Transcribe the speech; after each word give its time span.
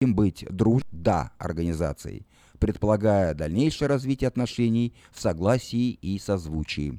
им 0.00 0.14
быть 0.14 0.46
друж 0.48 0.82
да 0.92 1.30
организацией, 1.36 2.26
предполагая 2.58 3.34
дальнейшее 3.34 3.86
развитие 3.86 4.28
отношений 4.28 4.94
в 5.12 5.20
согласии 5.20 5.90
и 5.90 6.18
созвучии. 6.18 6.98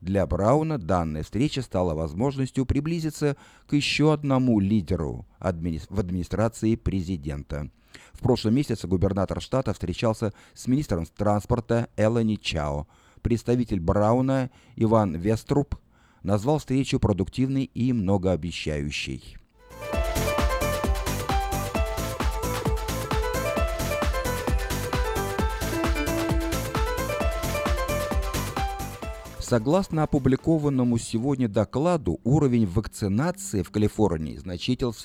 Для 0.00 0.24
Брауна 0.28 0.78
данная 0.78 1.24
встреча 1.24 1.60
стала 1.62 1.94
возможностью 1.94 2.64
приблизиться 2.64 3.36
к 3.66 3.72
еще 3.72 4.12
одному 4.12 4.60
лидеру 4.60 5.26
в 5.40 5.98
администрации 5.98 6.76
президента. 6.76 7.68
В 8.12 8.20
прошлом 8.20 8.54
месяце 8.54 8.86
губернатор 8.86 9.40
штата 9.40 9.72
встречался 9.72 10.32
с 10.54 10.68
министром 10.68 11.04
транспорта 11.04 11.88
Элани 11.96 12.36
Чао. 12.36 12.86
Представитель 13.22 13.80
Брауна 13.80 14.52
Иван 14.76 15.16
Веструб 15.16 15.74
назвал 16.22 16.58
встречу 16.58 17.00
продуктивной 17.00 17.64
и 17.64 17.92
многообещающей. 17.92 19.36
Согласно 29.48 30.02
опубликованному 30.02 30.98
сегодня 30.98 31.46
докладу, 31.46 32.18
уровень 32.24 32.66
вакцинации 32.66 33.62
в 33.62 33.70
Калифорнии 33.70 34.40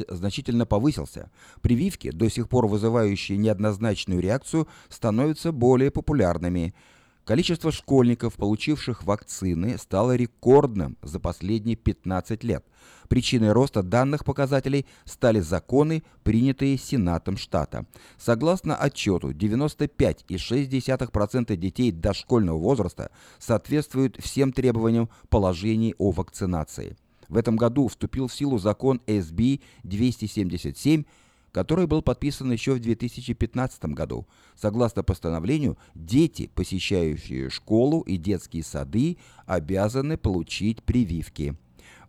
значительно 0.10 0.66
повысился. 0.66 1.30
Прививки, 1.62 2.10
до 2.10 2.28
сих 2.28 2.50
пор 2.50 2.66
вызывающие 2.66 3.38
неоднозначную 3.38 4.20
реакцию, 4.20 4.68
становятся 4.90 5.52
более 5.52 5.92
популярными– 5.92 6.74
Количество 7.32 7.72
школьников, 7.72 8.34
получивших 8.34 9.06
вакцины, 9.06 9.78
стало 9.78 10.18
рекордным 10.18 10.98
за 11.02 11.18
последние 11.18 11.78
15 11.78 12.44
лет. 12.44 12.66
Причиной 13.08 13.54
роста 13.54 13.84
данных 13.84 14.26
показателей 14.26 14.86
стали 15.06 15.40
законы, 15.40 16.04
принятые 16.24 16.78
Сенатом 16.78 17.38
штата. 17.38 17.86
Согласно 18.18 18.76
отчету, 18.76 19.32
95,6% 19.32 21.56
детей 21.56 21.94
дошкольного 21.94 22.58
возраста 22.58 23.12
соответствуют 23.40 24.18
всем 24.20 24.52
требованиям 24.52 25.08
положений 25.30 25.96
о 26.00 26.12
вакцинации. 26.12 26.98
В 27.30 27.38
этом 27.38 27.56
году 27.56 27.88
вступил 27.88 28.28
в 28.28 28.36
силу 28.36 28.60
закон 28.60 29.00
SB 29.08 29.62
277 29.84 31.06
который 31.52 31.88
был 31.88 32.02
подписан 32.02 32.52
еще 32.52 32.74
в 32.74 32.80
2015 32.80 33.86
году. 33.86 34.28
Согласно 34.56 35.04
постановлению, 35.04 35.78
дети, 35.96 36.50
посещающие 36.54 37.50
школу 37.50 38.02
и 38.02 38.18
детские 38.18 38.64
сады, 38.64 39.18
обязаны 39.46 40.18
получить 40.18 40.84
прививки. 40.84 41.56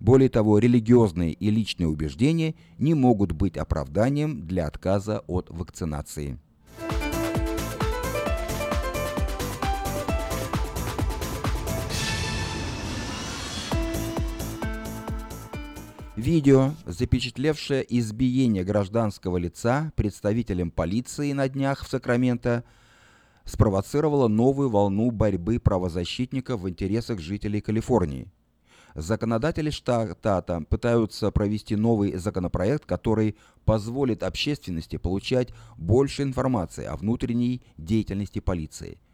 Более 0.01 0.29
того, 0.29 0.59
религиозные 0.59 1.33
и 1.33 1.51
личные 1.51 1.89
убеждения 1.89 2.55
не 2.79 2.95
могут 2.95 3.33
быть 3.33 3.57
оправданием 3.57 4.47
для 4.47 4.67
отказа 4.67 5.21
от 5.27 5.49
вакцинации. 5.51 6.39
Видео, 16.17 16.75
запечатлевшее 16.85 17.87
избиение 17.89 18.65
гражданского 18.65 19.39
лица 19.39 19.93
представителем 19.97 20.71
полиции 20.71 21.33
на 21.33 21.49
днях 21.49 21.83
в 21.83 21.89
Сакраменто, 21.89 22.65
спровоцировало 23.47 24.29
новую 24.29 24.69
волну 24.69 25.11
борьбы 25.11 25.59
правозащитников 25.59 26.61
в 26.61 26.69
интересах 26.69 27.19
жителей 27.19 27.63
Калифорнии. 27.63 28.31
Законодатели 28.95 29.71
штата 29.71 30.63
пытаются 30.69 31.31
провести 31.31 31.77
новый 31.77 32.15
законопроект, 32.19 32.85
который 32.85 33.35
позволит 33.65 34.23
общественности 34.23 34.99
получать 34.99 35.49
больше 35.79 36.25
информации 36.25 36.85
о 36.85 36.97
внутренней 36.97 37.63
деятельности 37.79 38.39
полиции– 38.39 38.99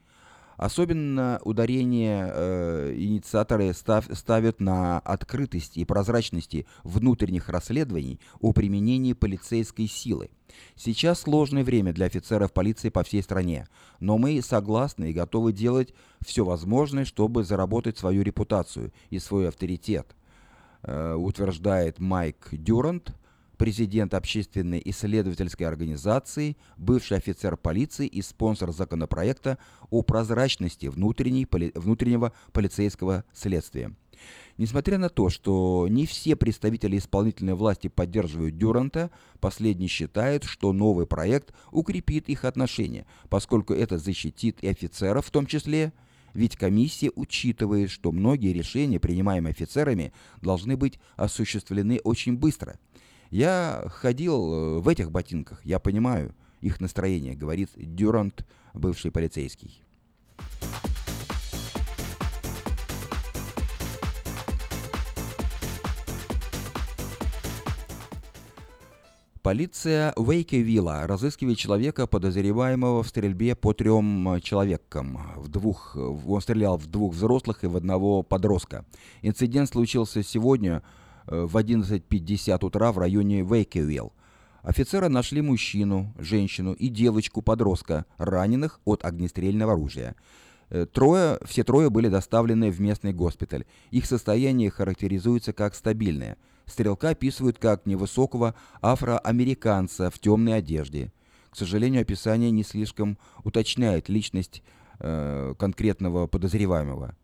Особенно 0.59 1.41
ударение 1.45 2.33
э, 2.34 2.95
инициаторы 2.97 3.73
став, 3.73 4.06
ставят 4.12 4.61
на 4.61 4.98
открытости 4.98 5.79
и 5.79 5.85
прозрачности 5.85 6.67
внутренних 6.83 7.48
расследований 7.48 8.19
о 8.41 8.52
применении 8.52 9.13
полицейской 9.13 9.86
силы. 9.86 10.30
Сейчас 10.74 11.20
сложное 11.20 11.63
время 11.63 11.92
для 11.92 12.07
офицеров 12.07 12.52
полиции 12.52 12.89
по 12.89 13.05
всей 13.05 13.23
стране, 13.23 13.68
но 14.01 14.18
мы 14.18 14.42
согласны 14.42 15.11
и 15.11 15.14
готовы 15.14 15.52
делать 15.52 15.95
все 16.27 16.45
возможное, 16.45 17.05
чтобы 17.05 17.45
заработать 17.45 17.97
свою 17.97 18.23
репутацию 18.23 18.92
и 19.11 19.20
свой 19.20 19.48
авторитет, 19.48 20.17
э, 20.83 21.14
утверждает 21.14 22.01
Майк 22.01 22.48
Дюрант, 22.51 23.14
президент 23.58 24.14
общественной 24.14 24.80
исследовательской 24.85 25.67
организации, 25.67 26.57
бывший 26.79 27.19
офицер 27.19 27.57
полиции 27.57 28.07
и 28.07 28.23
спонсор 28.23 28.73
законопроекта 28.73 29.58
о 29.91 30.02
прозрачности 30.02 30.86
внутренней, 30.86 31.45
поли, 31.45 31.73
внутреннего 31.74 32.33
полицейского 32.52 33.24
следствия. 33.35 33.92
Несмотря 34.57 34.98
на 34.98 35.08
то, 35.08 35.29
что 35.29 35.86
не 35.89 36.07
все 36.07 36.35
представители 36.35 36.98
исполнительной 36.98 37.55
власти 37.55 37.89
поддерживают 37.89 38.57
Дюранта, 38.57 39.11
последний 39.41 39.86
считает, 39.86 40.45
что 40.45 40.73
новый 40.73 41.07
проект 41.07 41.52
укрепит 41.70 42.29
их 42.29 42.45
отношения, 42.45 43.07
поскольку 43.29 43.74
это 43.74 43.98
защитит 43.98 44.58
и 44.63 44.68
офицеров 44.68 45.27
в 45.27 45.30
том 45.30 45.47
числе, 45.47 45.92
ведь 46.35 46.57
комиссия 46.57 47.13
учитывает, 47.14 47.91
что 47.91 48.11
многие 48.13 48.52
решения, 48.52 48.98
принимаемые 49.01 49.52
офицерами, 49.52 50.13
должны 50.42 50.77
быть 50.77 50.98
осуществлены 51.17 52.01
очень 52.02 52.36
быстро– 52.36 52.79
я 53.30 53.84
ходил 53.89 54.52
э, 54.52 54.78
в 54.80 54.89
этих 54.89 55.11
ботинках, 55.11 55.64
я 55.64 55.78
понимаю 55.78 56.34
их 56.61 56.80
настроение, 56.80 57.34
говорит 57.34 57.70
Дюрант, 57.77 58.46
бывший 58.74 59.11
полицейский. 59.11 59.83
Полиция 69.40 70.12
Вейкевилла 70.18 71.06
разыскивает 71.06 71.56
человека, 71.56 72.06
подозреваемого 72.06 73.02
в 73.02 73.08
стрельбе 73.08 73.55
по 73.55 73.72
трем 73.72 74.34
э, 74.34 74.40
человекам. 74.40 75.20
В 75.36 75.48
двух, 75.48 75.96
он 75.96 76.40
стрелял 76.42 76.77
в 76.77 76.86
двух 76.86 77.14
взрослых 77.14 77.64
и 77.64 77.67
в 77.67 77.77
одного 77.77 78.22
подростка. 78.22 78.84
Инцидент 79.22 79.70
случился 79.70 80.22
сегодня 80.22 80.83
в 81.30 81.56
11.50 81.56 82.64
утра 82.64 82.92
в 82.92 82.98
районе 82.98 83.42
Вейкевилл. 83.42 84.12
Офицеры 84.62 85.08
нашли 85.08 85.40
мужчину, 85.40 86.12
женщину 86.18 86.72
и 86.72 86.89
девочку-подростка, 86.89 88.06
раненых 88.18 88.80
от 88.84 89.05
огнестрельного 89.05 89.72
оружия. 89.72 90.17
Э, 90.70 90.86
трое, 90.86 91.38
все 91.44 91.64
трое 91.64 91.90
были 91.90 92.08
доставлены 92.08 92.70
в 92.70 92.80
местный 92.80 93.12
госпиталь. 93.12 93.64
Их 93.90 94.06
состояние 94.06 94.70
характеризуется 94.70 95.52
как 95.52 95.74
стабильное. 95.74 96.36
Стрелка 96.67 97.11
описывают 97.11 97.58
как 97.58 97.86
невысокого 97.86 98.55
афроамериканца 98.83 100.11
в 100.11 100.18
темной 100.18 100.58
одежде. 100.58 101.12
К 101.50 101.56
сожалению, 101.56 102.02
описание 102.02 102.50
не 102.50 102.62
слишком 102.62 103.17
уточняет 103.44 104.08
личность 104.08 104.62
э, 104.98 105.55
конкретного 105.58 106.27
подозреваемого. 106.27 107.17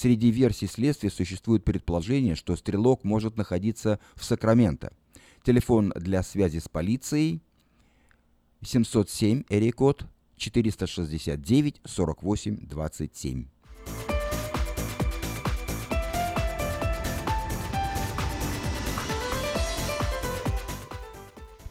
Среди 0.00 0.30
версий 0.30 0.66
следствия 0.66 1.10
существует 1.10 1.62
предположение, 1.62 2.34
что 2.34 2.56
стрелок 2.56 3.04
может 3.04 3.36
находиться 3.36 4.00
в 4.14 4.24
Сакраменто. 4.24 4.94
Телефон 5.42 5.92
для 5.94 6.22
связи 6.22 6.58
с 6.58 6.70
полицией 6.70 7.42
707 8.62 9.42
эрикод 9.50 10.06
469 10.38 11.82
48 11.84 12.66
27. 12.66 13.44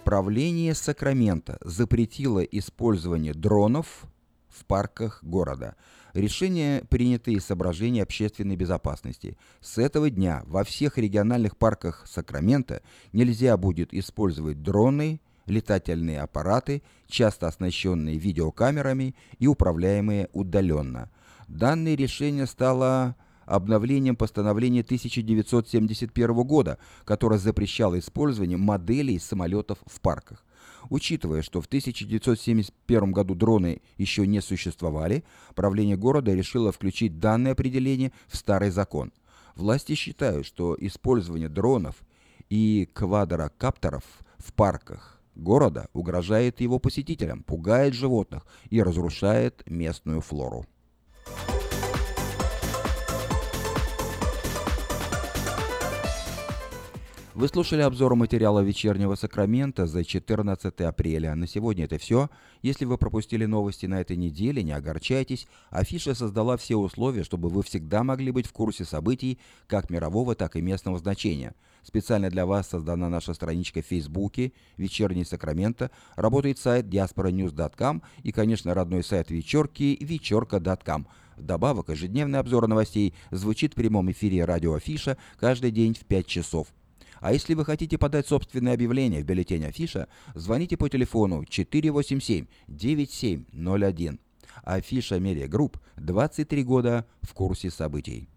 Правление 0.03 0.75
Сакрамента 0.75 1.57
запретило 1.61 2.41
использование 2.41 3.33
дронов 3.33 4.03
в 4.49 4.65
парках 4.65 5.23
города– 5.23 5.75
Решения 6.13 6.83
приняты 6.89 7.33
из 7.33 7.45
соображений 7.45 8.01
общественной 8.01 8.55
безопасности. 8.55 9.37
С 9.61 9.77
этого 9.77 10.09
дня 10.09 10.43
во 10.47 10.63
всех 10.63 10.97
региональных 10.97 11.55
парках 11.55 12.05
Сакрамента 12.07 12.81
нельзя 13.13 13.57
будет 13.57 13.93
использовать 13.93 14.63
дроны, 14.63 15.21
летательные 15.45 16.21
аппараты, 16.21 16.81
часто 17.07 17.47
оснащенные 17.47 18.17
видеокамерами 18.17 19.15
и 19.37 19.47
управляемые 19.47 20.29
удаленно. 20.33 21.09
Данное 21.47 21.95
решение 21.95 22.45
стало 22.45 23.15
обновлением 23.45 24.15
постановления 24.15 24.81
1971 24.81 26.33
года, 26.43 26.77
которое 27.03 27.39
запрещало 27.39 27.97
использование 27.97 28.57
моделей 28.57 29.17
самолетов 29.19 29.79
в 29.87 29.99
парках. 30.01 30.43
Учитывая, 30.89 31.41
что 31.41 31.61
в 31.61 31.65
1971 31.65 33.11
году 33.11 33.35
дроны 33.35 33.81
еще 33.97 34.25
не 34.25 34.41
существовали, 34.41 35.23
правление 35.55 35.97
города 35.97 36.33
решило 36.33 36.71
включить 36.71 37.19
данное 37.19 37.51
определение 37.51 38.11
в 38.27 38.37
старый 38.37 38.69
закон. 38.69 39.11
Власти 39.55 39.93
считают, 39.95 40.45
что 40.45 40.75
использование 40.79 41.49
дронов 41.49 41.95
и 42.49 42.89
квадрокоптеров 42.93 44.03
в 44.37 44.53
парках 44.53 45.19
города 45.35 45.89
угрожает 45.93 46.61
его 46.61 46.79
посетителям, 46.79 47.43
пугает 47.43 47.93
животных 47.93 48.45
и 48.69 48.81
разрушает 48.81 49.63
местную 49.65 50.21
флору. 50.21 50.65
Вы 57.39 57.47
слушали 57.47 57.79
обзор 57.83 58.15
материала 58.15 58.59
«Вечернего 58.59 59.15
Сакрамента» 59.15 59.87
за 59.87 60.03
14 60.03 60.81
апреля. 60.81 61.35
На 61.35 61.47
сегодня 61.47 61.85
это 61.85 61.97
все. 61.97 62.29
Если 62.61 62.83
вы 62.83 62.97
пропустили 62.97 63.45
новости 63.45 63.85
на 63.85 64.01
этой 64.01 64.17
неделе, 64.17 64.61
не 64.61 64.73
огорчайтесь. 64.73 65.47
Афиша 65.69 66.15
создала 66.15 66.57
все 66.57 66.75
условия, 66.75 67.23
чтобы 67.23 67.47
вы 67.47 67.63
всегда 67.63 68.03
могли 68.03 68.31
быть 68.31 68.45
в 68.45 68.51
курсе 68.51 68.83
событий 68.83 69.39
как 69.67 69.89
мирового, 69.89 70.35
так 70.35 70.57
и 70.57 70.61
местного 70.61 70.99
значения. 70.99 71.55
Специально 71.81 72.29
для 72.29 72.45
вас 72.45 72.67
создана 72.67 73.07
наша 73.07 73.33
страничка 73.33 73.81
в 73.81 73.85
Фейсбуке 73.85 74.51
«Вечерний 74.75 75.23
Сакраменто», 75.23 75.91
работает 76.17 76.59
сайт 76.59 76.87
diasporanews.com 76.87 78.01
и, 78.21 78.33
конечно, 78.33 78.73
родной 78.73 79.01
сайт 79.01 79.31
вечерки 79.31 79.97
вечерка.com. 80.01 81.07
Вдобавок, 81.37 81.87
ежедневный 81.87 82.39
обзор 82.39 82.67
новостей 82.67 83.13
звучит 83.31 83.71
в 83.71 83.75
прямом 83.75 84.11
эфире 84.11 84.43
радио 84.43 84.73
Афиша 84.73 85.17
каждый 85.39 85.71
день 85.71 85.93
в 85.93 86.03
5 86.03 86.27
часов. 86.27 86.67
А 87.19 87.33
если 87.33 87.53
вы 87.53 87.65
хотите 87.65 87.97
подать 87.97 88.27
собственное 88.27 88.73
объявление 88.73 89.21
в 89.21 89.25
бюллетень 89.25 89.65
Афиша, 89.65 90.07
звоните 90.35 90.77
по 90.77 90.87
телефону 90.89 91.43
487-9701. 91.43 94.19
Афиша 94.63 95.19
Медиа 95.19 95.47
Групп 95.47 95.79
23 95.97 96.63
года 96.63 97.05
в 97.21 97.33
курсе 97.33 97.69
событий. 97.71 98.29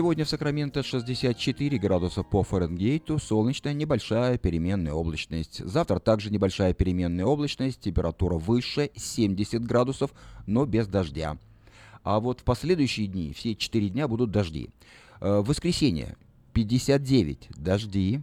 Сегодня 0.00 0.24
в 0.24 0.30
Сакраменто 0.30 0.82
64 0.82 1.76
градуса 1.76 2.22
по 2.22 2.42
Фаренгейту, 2.42 3.18
солнечная 3.18 3.74
небольшая 3.74 4.38
переменная 4.38 4.94
облачность. 4.94 5.62
Завтра 5.62 5.98
также 5.98 6.30
небольшая 6.30 6.72
переменная 6.72 7.26
облачность, 7.26 7.80
температура 7.80 8.36
выше 8.36 8.90
70 8.96 9.62
градусов, 9.62 10.12
но 10.46 10.64
без 10.64 10.86
дождя. 10.86 11.36
А 12.02 12.18
вот 12.18 12.40
в 12.40 12.44
последующие 12.44 13.08
дни, 13.08 13.34
все 13.34 13.54
4 13.54 13.90
дня 13.90 14.08
будут 14.08 14.30
дожди. 14.30 14.70
Э, 15.20 15.40
в 15.40 15.48
воскресенье 15.48 16.16
59 16.54 17.50
дожди, 17.58 18.22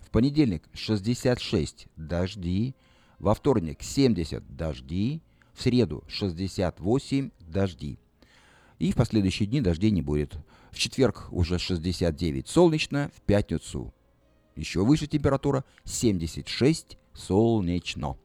в 0.00 0.10
понедельник 0.10 0.64
66 0.74 1.86
дожди, 1.94 2.74
во 3.20 3.34
вторник 3.34 3.80
70 3.80 4.56
дожди, 4.56 5.20
в 5.54 5.62
среду 5.62 6.02
68 6.08 7.30
дожди. 7.46 7.96
И 8.80 8.90
в 8.90 8.96
последующие 8.96 9.46
дни 9.46 9.60
дождей 9.60 9.92
не 9.92 10.02
будет. 10.02 10.36
В 10.72 10.78
четверг 10.78 11.28
уже 11.30 11.58
69 11.58 12.48
солнечно, 12.48 13.10
в 13.14 13.20
пятницу 13.20 13.92
еще 14.56 14.84
выше 14.84 15.06
температура 15.06 15.64
76 15.84 16.98
солнечно. 17.14 18.16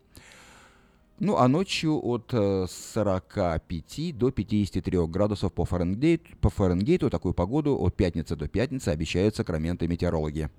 Ну 1.20 1.38
а 1.38 1.48
ночью 1.48 2.00
от 2.04 2.30
45 2.32 4.00
э, 4.00 4.14
до 4.14 4.32
53 4.32 5.08
градусов 5.08 5.52
по 5.52 5.66
Фаренгейту, 5.66 6.38
по 6.40 6.50
Фаренгейту 6.50 7.10
такую 7.10 7.34
погоду 7.34 7.76
от 7.80 7.96
пятницы 7.96 8.36
до 8.36 8.48
пятницы 8.48 8.90
обещают 8.90 9.36
сакраменты 9.36 9.88
метеорологи. 9.88 10.50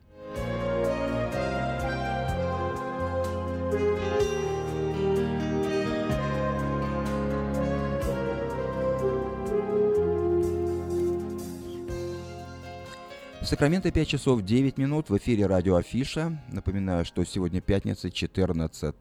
Сакраменто 13.49 13.91
5 13.91 14.07
часов 14.07 14.43
9 14.43 14.77
минут 14.77 15.09
в 15.09 15.17
эфире 15.17 15.47
радио 15.47 15.77
Афиша. 15.77 16.39
Напоминаю, 16.53 17.07
что 17.07 17.25
сегодня 17.25 17.63
пятница, 17.63 18.11
14 18.11 18.95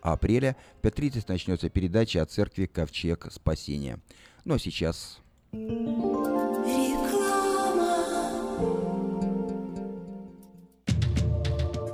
апреля. 0.00 0.56
В 0.80 0.86
5.30 0.86 1.24
начнется 1.28 1.68
передача 1.68 2.22
о 2.22 2.24
церкви 2.24 2.64
Ковчег 2.64 3.26
Спасения. 3.30 3.98
Ну 4.46 4.54
а 4.54 4.58
сейчас... 4.58 5.20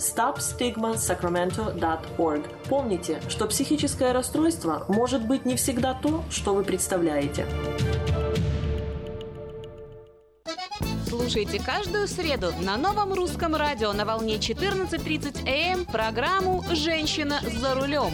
stopstigmasacramento.org. 0.00 2.42
Помните, 2.68 3.20
что 3.28 3.46
психическое 3.46 4.12
расстройство 4.12 4.84
может 4.88 5.26
быть 5.26 5.44
не 5.44 5.56
всегда 5.56 5.94
то, 5.94 6.24
что 6.30 6.54
вы 6.54 6.64
представляете. 6.64 7.46
Слушайте 11.06 11.62
каждую 11.64 12.08
среду 12.08 12.52
на 12.60 12.76
новом 12.76 13.12
русском 13.12 13.54
радио 13.54 13.92
на 13.92 14.04
волне 14.04 14.34
14.30 14.36 15.46
АМ 15.46 15.84
программу 15.84 16.64
«Женщина 16.72 17.40
за 17.60 17.74
рулем». 17.74 18.12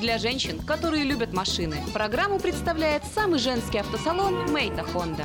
Для 0.00 0.18
женщин, 0.18 0.60
которые 0.60 1.04
любят 1.04 1.32
машины, 1.32 1.76
программу 1.94 2.38
представляет 2.38 3.02
самый 3.14 3.38
женский 3.38 3.78
автосалон 3.78 4.52
«Мейта 4.52 4.82
Хонда». 4.82 5.24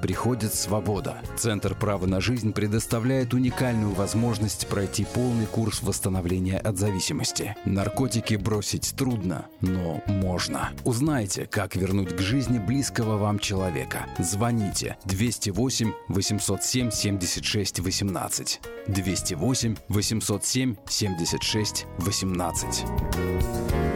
приходит 0.00 0.54
свобода. 0.54 1.18
Центр 1.36 1.74
права 1.74 2.06
на 2.06 2.20
жизнь 2.20 2.52
предоставляет 2.52 3.34
уникальную 3.34 3.92
возможность 3.92 4.66
пройти 4.66 5.04
полный 5.04 5.46
курс 5.46 5.82
восстановления 5.82 6.58
от 6.58 6.78
зависимости. 6.78 7.56
Наркотики 7.64 8.34
бросить 8.34 8.94
трудно, 8.96 9.46
но 9.60 10.02
можно. 10.06 10.70
Узнайте, 10.84 11.46
как 11.46 11.76
вернуть 11.76 12.16
к 12.16 12.20
жизни 12.20 12.58
близкого 12.58 13.16
вам 13.16 13.38
человека. 13.38 14.06
Звоните 14.18 14.96
208 15.04 15.92
807 16.08 16.90
76 16.90 17.80
18. 17.80 18.60
208 18.88 19.76
807 19.88 20.76
76 20.88 21.86
18. 21.98 23.95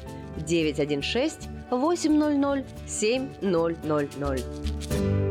916 0.45 1.49
800 1.71 2.65
7000. 2.85 5.30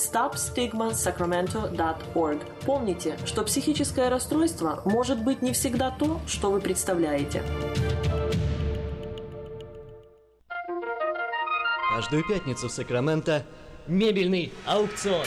stopstigmasacramento.org. 0.00 2.38
Помните, 2.64 3.18
что 3.26 3.42
психическое 3.42 4.08
расстройство 4.08 4.80
может 4.84 5.22
быть 5.22 5.42
не 5.42 5.52
всегда 5.52 5.90
то, 5.90 6.20
что 6.26 6.50
вы 6.50 6.60
представляете. 6.60 7.42
Каждую 11.94 12.26
пятницу 12.26 12.68
в 12.68 12.72
Сакраменто 12.72 13.44
мебельный 13.86 14.52
аукцион. 14.64 15.26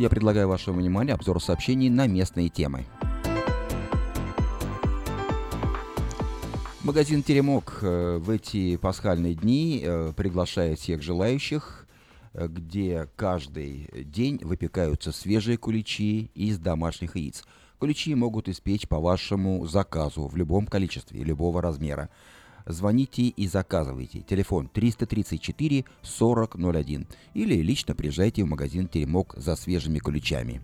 Я 0.00 0.08
предлагаю 0.08 0.48
вашему 0.48 0.78
вниманию 0.78 1.14
обзор 1.14 1.42
сообщений 1.42 1.90
на 1.90 2.06
местные 2.06 2.48
темы. 2.48 2.86
Магазин 6.82 7.22
«Теремок» 7.22 7.80
э, 7.82 8.16
в 8.16 8.30
эти 8.30 8.78
пасхальные 8.78 9.34
дни 9.34 9.82
э, 9.84 10.14
приглашает 10.16 10.78
всех 10.78 11.02
желающих, 11.02 11.86
э, 12.32 12.48
где 12.48 13.10
каждый 13.14 13.90
день 14.06 14.38
выпекаются 14.40 15.12
свежие 15.12 15.58
куличи 15.58 16.30
из 16.34 16.58
домашних 16.58 17.16
яиц. 17.16 17.44
Куличи 17.78 18.14
могут 18.14 18.48
испечь 18.48 18.88
по 18.88 19.00
вашему 19.00 19.66
заказу 19.66 20.28
в 20.28 20.34
любом 20.34 20.66
количестве, 20.66 21.22
любого 21.22 21.60
размера. 21.60 22.08
Звоните 22.70 23.22
и 23.22 23.46
заказывайте. 23.46 24.20
Телефон 24.20 24.68
334 24.68 25.84
4001 26.02 27.06
или 27.34 27.54
лично 27.62 27.94
приезжайте 27.94 28.44
в 28.44 28.46
магазин 28.46 28.86
«Теремок» 28.86 29.34
за 29.36 29.56
свежими 29.56 29.98
ключами. 29.98 30.62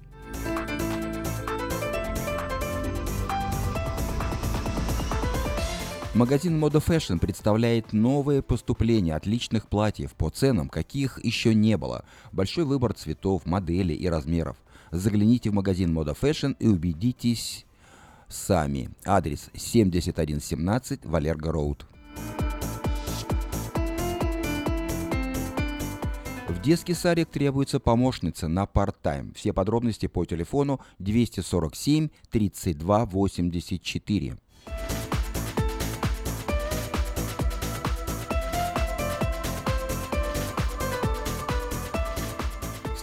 Магазин 6.15 6.63
Moda 6.63 6.83
Fashion 6.83 7.19
представляет 7.19 7.93
новые 7.93 8.41
поступления 8.41 9.15
отличных 9.15 9.69
платьев 9.69 10.15
по 10.15 10.31
ценам, 10.31 10.71
каких 10.71 11.23
еще 11.23 11.55
не 11.55 11.77
было. 11.77 12.07
Большой 12.33 12.65
выбор 12.65 12.95
цветов, 12.95 13.45
моделей 13.45 13.95
и 13.95 14.09
размеров. 14.09 14.57
Загляните 14.93 15.51
в 15.51 15.55
магазин 15.55 15.95
Moda 15.97 16.17
Fashion 16.19 16.57
и 16.59 16.69
убедитесь 16.69 17.67
сами. 18.29 18.91
Адрес 19.05 19.51
7117 19.55 21.05
Валерго 21.05 21.53
Роуд. 21.53 21.87
В 26.49 26.61
детский 26.63 26.95
садик 26.95 27.29
требуется 27.31 27.81
помощница 27.81 28.49
на 28.49 28.67
парт-тайм. 28.67 29.33
Все 29.35 29.53
подробности 29.53 30.07
по 30.07 30.25
телефону 30.25 30.81
247 30.99 32.09
3284. 32.31 33.07
84. 33.07 34.39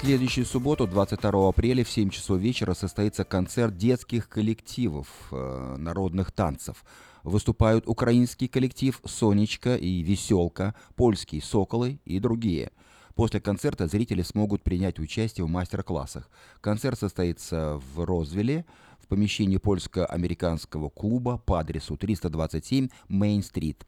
следующую 0.03 0.45
субботу, 0.45 0.85
22 0.85 1.47
апреля 1.47 1.85
в 1.85 1.89
7 1.89 2.09
часов 2.09 2.37
вечера 2.37 2.73
состоится 2.73 3.23
концерт 3.23 3.77
детских 3.77 4.27
коллективов 4.27 5.07
э, 5.31 5.75
народных 5.77 6.33
танцев. 6.33 6.83
Выступают 7.23 7.87
украинский 7.87 8.47
коллектив 8.47 8.99
«Сонечка» 9.05 9.75
и 9.75 10.01
«Веселка», 10.01 10.75
польские 10.95 11.41
«Соколы» 11.41 11.99
и 12.03 12.19
другие. 12.19 12.71
После 13.15 13.39
концерта 13.39 13.87
зрители 13.87 14.23
смогут 14.23 14.63
принять 14.63 14.99
участие 14.99 15.45
в 15.45 15.49
мастер-классах. 15.49 16.29
Концерт 16.59 16.99
состоится 16.99 17.79
в 17.93 18.03
Розвилле, 18.03 18.65
в 18.99 19.07
помещении 19.07 19.57
польско-американского 19.57 20.89
клуба 20.89 21.37
по 21.37 21.59
адресу 21.59 21.95
327 21.95 22.89
Мейн-стрит. 23.09 23.85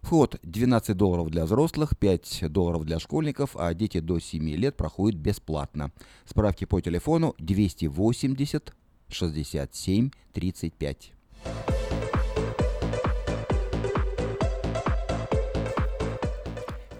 Вход 0.00 0.38
12 0.42 0.96
долларов 0.96 1.30
для 1.30 1.44
взрослых, 1.44 1.96
5 1.96 2.50
долларов 2.50 2.84
для 2.84 2.98
школьников, 2.98 3.56
а 3.56 3.72
дети 3.74 4.00
до 4.00 4.18
7 4.18 4.48
лет 4.50 4.76
проходят 4.76 5.18
бесплатно. 5.18 5.92
Справки 6.24 6.64
по 6.64 6.80
телефону 6.80 7.34
280 7.38 8.74
67 9.08 10.10
35. 10.32 11.12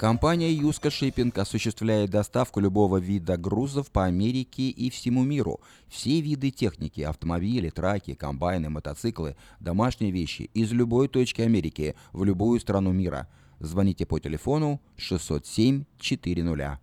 Компания 0.03 0.53
Юска 0.53 0.91
Шиппинг 0.91 1.39
осуществляет 1.39 2.11
доставку 2.11 2.59
любого 2.59 2.97
вида 2.97 3.37
грузов 3.37 3.93
по 3.93 4.05
Америке 4.05 4.69
и 4.69 4.91
всему 4.91 5.23
миру. 5.23 5.61
Все 5.87 6.21
виды 6.21 6.51
техники– 6.51 7.01
автомобили, 7.03 7.71
траки, 7.71 8.15
комбайны, 8.15 8.69
мотоциклы, 8.69 9.37
домашние 9.61 10.11
вещи– 10.11 10.51
из 10.55 10.73
любой 10.73 11.07
точки 11.07 11.43
Америки 11.43 11.95
в 12.13 12.25
любую 12.25 12.59
страну 12.59 12.91
мира. 12.91 13.29
Звоните 13.61 14.05
по 14.05 14.19
телефону 14.19 14.81
607 14.97 15.85
400. 16.01 16.81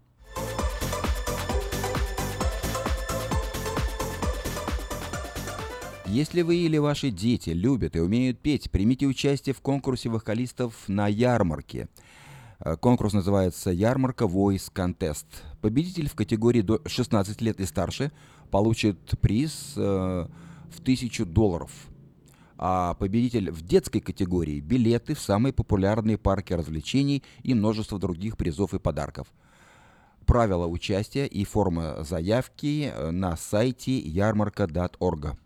Если 6.05 6.41
вы 6.41 6.55
или 6.55 6.77
ваши 6.77 7.11
дети 7.11 7.49
любят 7.49 7.97
и 7.97 7.99
умеют 7.99 8.39
петь, 8.39 8.71
примите 8.71 9.07
участие 9.07 9.53
в 9.53 9.59
конкурсе 9.59 10.07
вокалистов 10.07 10.87
на 10.87 11.09
ярмарке– 11.09 11.89
конкурс 12.79 13.13
называется 13.13 13.69
«Ярмарка 13.69 14.25
Voice 14.25 14.71
Contest». 14.73 15.25
Победитель 15.61 16.09
в 16.09 16.15
категории 16.15 16.61
до 16.61 16.81
16 16.85 17.41
лет 17.41 17.59
и 17.59 17.65
старше 17.65 18.11
получит 18.51 18.97
приз 19.21 19.73
э, 19.77 20.27
в 20.69 20.79
1000 20.81 21.25
долларов. 21.25 21.71
А 22.57 22.95
победитель 22.95 23.51
в 23.51 23.61
детской 23.61 24.01
категории– 24.01 24.59
билеты 24.61 25.15
в 25.15 25.21
самые 25.21 25.53
популярные 25.53 26.17
парки 26.17 26.51
развлечений 26.51 27.23
и 27.43 27.53
множество 27.53 27.97
других 27.97 28.35
призов 28.35 28.73
и 28.73 28.79
подарков. 28.79 29.27
Правила 30.25 30.67
участия 30.67 31.25
и 31.25 31.45
форма 31.45 32.03
заявки 32.03 32.91
э, 32.93 33.11
на 33.11 33.37
сайте 33.37 33.97
ярмарка.орг. 33.97 35.37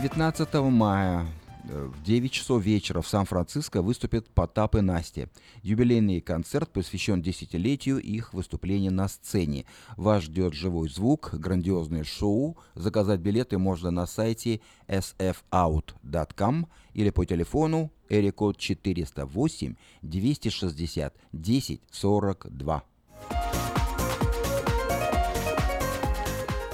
19 0.00 0.54
мая 0.70 1.26
э, 1.68 1.90
в 1.92 2.04
9 2.04 2.30
часов 2.30 2.62
вечера 2.62 3.00
в 3.00 3.08
Сан-Франциско 3.08 3.82
выступят 3.82 4.28
Потап 4.30 4.76
и 4.76 4.80
Настя. 4.80 5.28
Юбилейный 5.62 6.20
концерт 6.20 6.70
посвящен 6.70 7.20
десятилетию 7.20 7.98
их 7.98 8.32
выступления 8.32 8.90
на 8.90 9.08
сцене. 9.08 9.64
Вас 9.96 10.22
ждет 10.22 10.54
живой 10.54 10.88
звук, 10.88 11.30
грандиозное 11.32 12.04
шоу. 12.04 12.56
Заказать 12.76 13.18
билеты 13.18 13.58
можно 13.58 13.90
на 13.90 14.06
сайте 14.06 14.60
sfout.com 14.86 16.68
или 16.94 17.10
по 17.10 17.24
телефону 17.24 17.90
эрикод 18.08 18.56
408 18.56 19.74
260 20.02 21.14
10 21.32 21.80
42. 21.90 22.84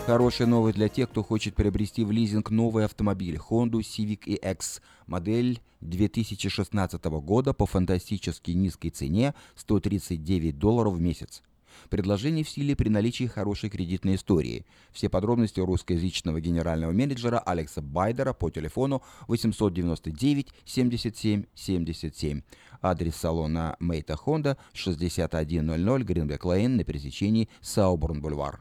Хорошая 0.07 0.47
новость 0.47 0.77
для 0.77 0.91
тех, 0.91 1.09
кто 1.09 1.23
хочет 1.23 1.55
приобрести 1.55 2.05
в 2.05 2.11
лизинг 2.11 2.51
новый 2.51 2.85
автомобиль 2.85 3.37
Honda 3.37 3.81
Civic 3.81 4.27
EX, 4.27 4.83
модель 5.07 5.63
2016 5.81 7.03
года 7.05 7.55
по 7.55 7.65
фантастически 7.65 8.51
низкой 8.51 8.91
цене 8.91 9.35
139 9.57 10.59
долларов 10.59 10.93
в 10.93 11.01
месяц. 11.01 11.43
Предложение 11.89 12.45
в 12.45 12.51
силе 12.51 12.77
при 12.77 12.91
наличии 12.91 13.25
хорошей 13.25 13.71
кредитной 13.71 14.17
истории. 14.17 14.67
Все 14.93 15.09
подробности 15.09 15.61
у 15.61 15.65
русскоязычного 15.65 16.39
генерального 16.39 16.93
менеджера 16.93 17.39
Алекса 17.39 17.81
Байдера 17.81 18.35
по 18.35 18.51
телефону 18.51 19.03
899 19.27 20.49
77 20.67 21.45
77. 21.55 22.43
Адрес 22.83 23.17
салона 23.17 23.75
Мейта 23.81 24.19
Honda 24.23 24.59
6100 24.75 26.05
Гринбек 26.05 26.45
Лейн 26.45 26.77
на 26.77 26.85
пересечении 26.85 27.49
Сауборн-Бульвар. 27.63 28.61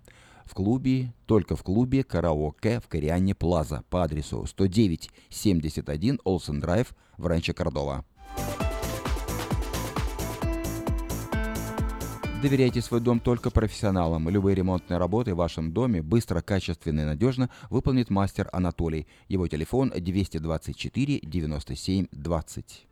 в 0.51 0.53
клубе, 0.53 1.13
только 1.27 1.55
в 1.55 1.63
клубе 1.63 2.03
караоке 2.03 2.81
в 2.81 2.89
Кориане 2.89 3.33
Плаза 3.33 3.85
по 3.89 4.03
адресу 4.03 4.43
109-71 4.43 6.19
Олсен 6.25 6.59
Драйв 6.59 6.93
в 7.17 7.25
Ранчо 7.25 7.53
Кордова. 7.53 8.03
Доверяйте 12.41 12.81
свой 12.81 12.99
дом 12.99 13.21
только 13.21 13.49
профессионалам. 13.49 14.27
Любые 14.27 14.55
ремонтные 14.55 14.97
работы 14.97 15.33
в 15.33 15.37
вашем 15.37 15.71
доме 15.71 16.01
быстро, 16.01 16.41
качественно 16.41 17.01
и 17.01 17.05
надежно 17.05 17.49
выполнит 17.69 18.09
мастер 18.09 18.49
Анатолий. 18.51 19.07
Его 19.29 19.47
телефон 19.47 19.93
224 19.95 21.19
97 21.23 22.07
20. 22.11 22.87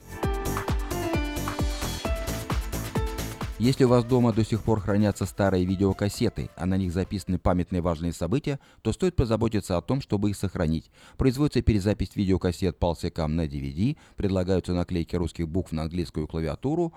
Если 3.60 3.84
у 3.84 3.90
вас 3.90 4.06
дома 4.06 4.32
до 4.32 4.46
сих 4.46 4.64
пор 4.64 4.80
хранятся 4.80 5.26
старые 5.26 5.66
видеокассеты, 5.66 6.50
а 6.56 6.66
на 6.66 6.78
них 6.78 6.94
записаны 6.94 7.38
памятные 7.38 7.82
важные 7.82 8.14
события, 8.14 8.58
то 8.82 8.94
стоит 8.94 9.18
позаботиться 9.18 9.76
о 9.76 9.82
том, 9.82 10.00
чтобы 10.00 10.30
их 10.30 10.38
сохранить. 10.38 10.90
Производится 11.18 11.62
перезапись 11.62 12.16
видеокассет 12.16 12.78
Palsecam 12.80 13.28
на 13.28 13.48
DVD, 13.48 13.98
предлагаются 14.16 14.74
наклейки 14.74 15.18
русских 15.18 15.50
букв 15.50 15.74
на 15.74 15.82
английскую 15.84 16.26
клавиатуру, 16.26 16.94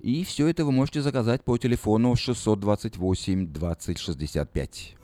и 0.00 0.22
все 0.22 0.48
это 0.48 0.66
вы 0.66 0.72
можете 0.72 1.00
заказать 1.00 1.44
по 1.44 1.56
телефону 1.56 2.14
628 2.14 3.50
2065. 3.50 4.96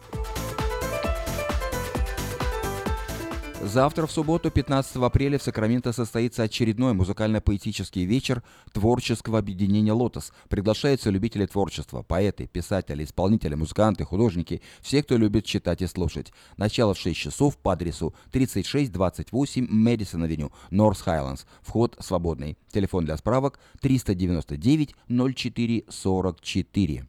Завтра, 3.67 4.07
в 4.07 4.13
субботу, 4.13 4.49
15 4.49 4.97
апреля, 4.97 5.39
в 5.39 5.43
Сакраменто 5.43 5.93
состоится 5.93 6.45
очередной 6.45 6.93
музыкально-поэтический 6.95 8.05
вечер 8.05 8.45
творческого 8.73 9.41
объединения 9.41 9.93
«Лотос». 9.93 10.33
Приглашаются 10.49 11.11
любители 11.11 11.47
творчества, 11.47 12.03
поэты, 12.03 12.47
писатели, 12.47 13.03
исполнители, 13.03 13.57
музыканты, 13.57 14.05
художники, 14.05 14.63
все, 14.83 15.03
кто 15.03 15.17
любит 15.17 15.47
читать 15.47 15.83
и 15.83 15.89
слушать. 15.89 16.33
Начало 16.57 16.95
в 16.95 16.99
6 16.99 17.19
часов 17.19 17.57
по 17.57 17.73
адресу 17.73 18.15
3628 18.31 19.67
Мэдисон 19.69 20.23
Авеню, 20.23 20.53
Норс 20.71 21.01
Хайлендс. 21.01 21.45
Вход 21.63 21.97
свободный. 21.99 22.57
Телефон 22.71 23.05
для 23.05 23.17
справок 23.17 23.59
399 23.81 24.95
04 25.09 25.85
44. 25.89 27.07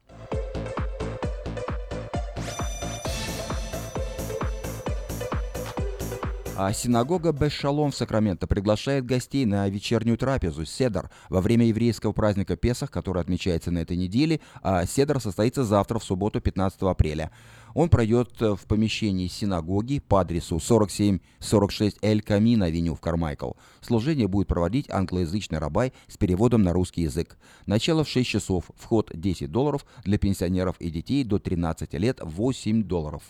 А 6.59 6.73
синагога 6.73 7.33
Бешалом 7.33 7.91
в 7.91 7.95
Сакраменто 7.95 8.47
приглашает 8.47 9.05
гостей 9.05 9.45
на 9.45 9.69
вечернюю 9.69 10.17
трапезу 10.17 10.65
«Седр» 10.65 11.11
во 11.29 11.39
время 11.39 11.67
еврейского 11.67 12.13
праздника 12.13 12.55
Песах, 12.55 12.89
который 12.89 13.21
отмечается 13.21 13.69
на 13.69 13.77
этой 13.77 13.95
неделе, 13.95 14.39
а 14.63 14.83
«Седр» 14.87 15.21
состоится 15.21 15.63
завтра, 15.63 15.99
в 15.99 16.03
субботу, 16.03 16.41
15 16.41 16.81
апреля. 16.81 17.29
Он 17.75 17.89
пройдет 17.89 18.41
в 18.41 18.61
помещении 18.67 19.27
синагоги 19.27 19.99
по 19.99 20.21
адресу 20.21 20.59
4746 20.59 21.99
Эль 22.01 22.23
Камин, 22.23 22.63
авеню 22.63 22.95
в 22.95 23.01
Кармайкл. 23.01 23.51
Служение 23.81 24.27
будет 24.27 24.47
проводить 24.47 24.89
англоязычный 24.89 25.59
рабай 25.59 25.93
с 26.07 26.17
переводом 26.17 26.63
на 26.63 26.73
русский 26.73 27.03
язык. 27.03 27.37
Начало 27.67 28.03
в 28.03 28.09
6 28.09 28.27
часов, 28.27 28.71
вход 28.75 29.11
10 29.13 29.51
долларов, 29.51 29.85
для 30.05 30.17
пенсионеров 30.17 30.77
и 30.79 30.89
детей 30.89 31.23
до 31.23 31.37
13 31.37 31.93
лет 31.93 32.19
8 32.23 32.81
долларов. 32.81 33.21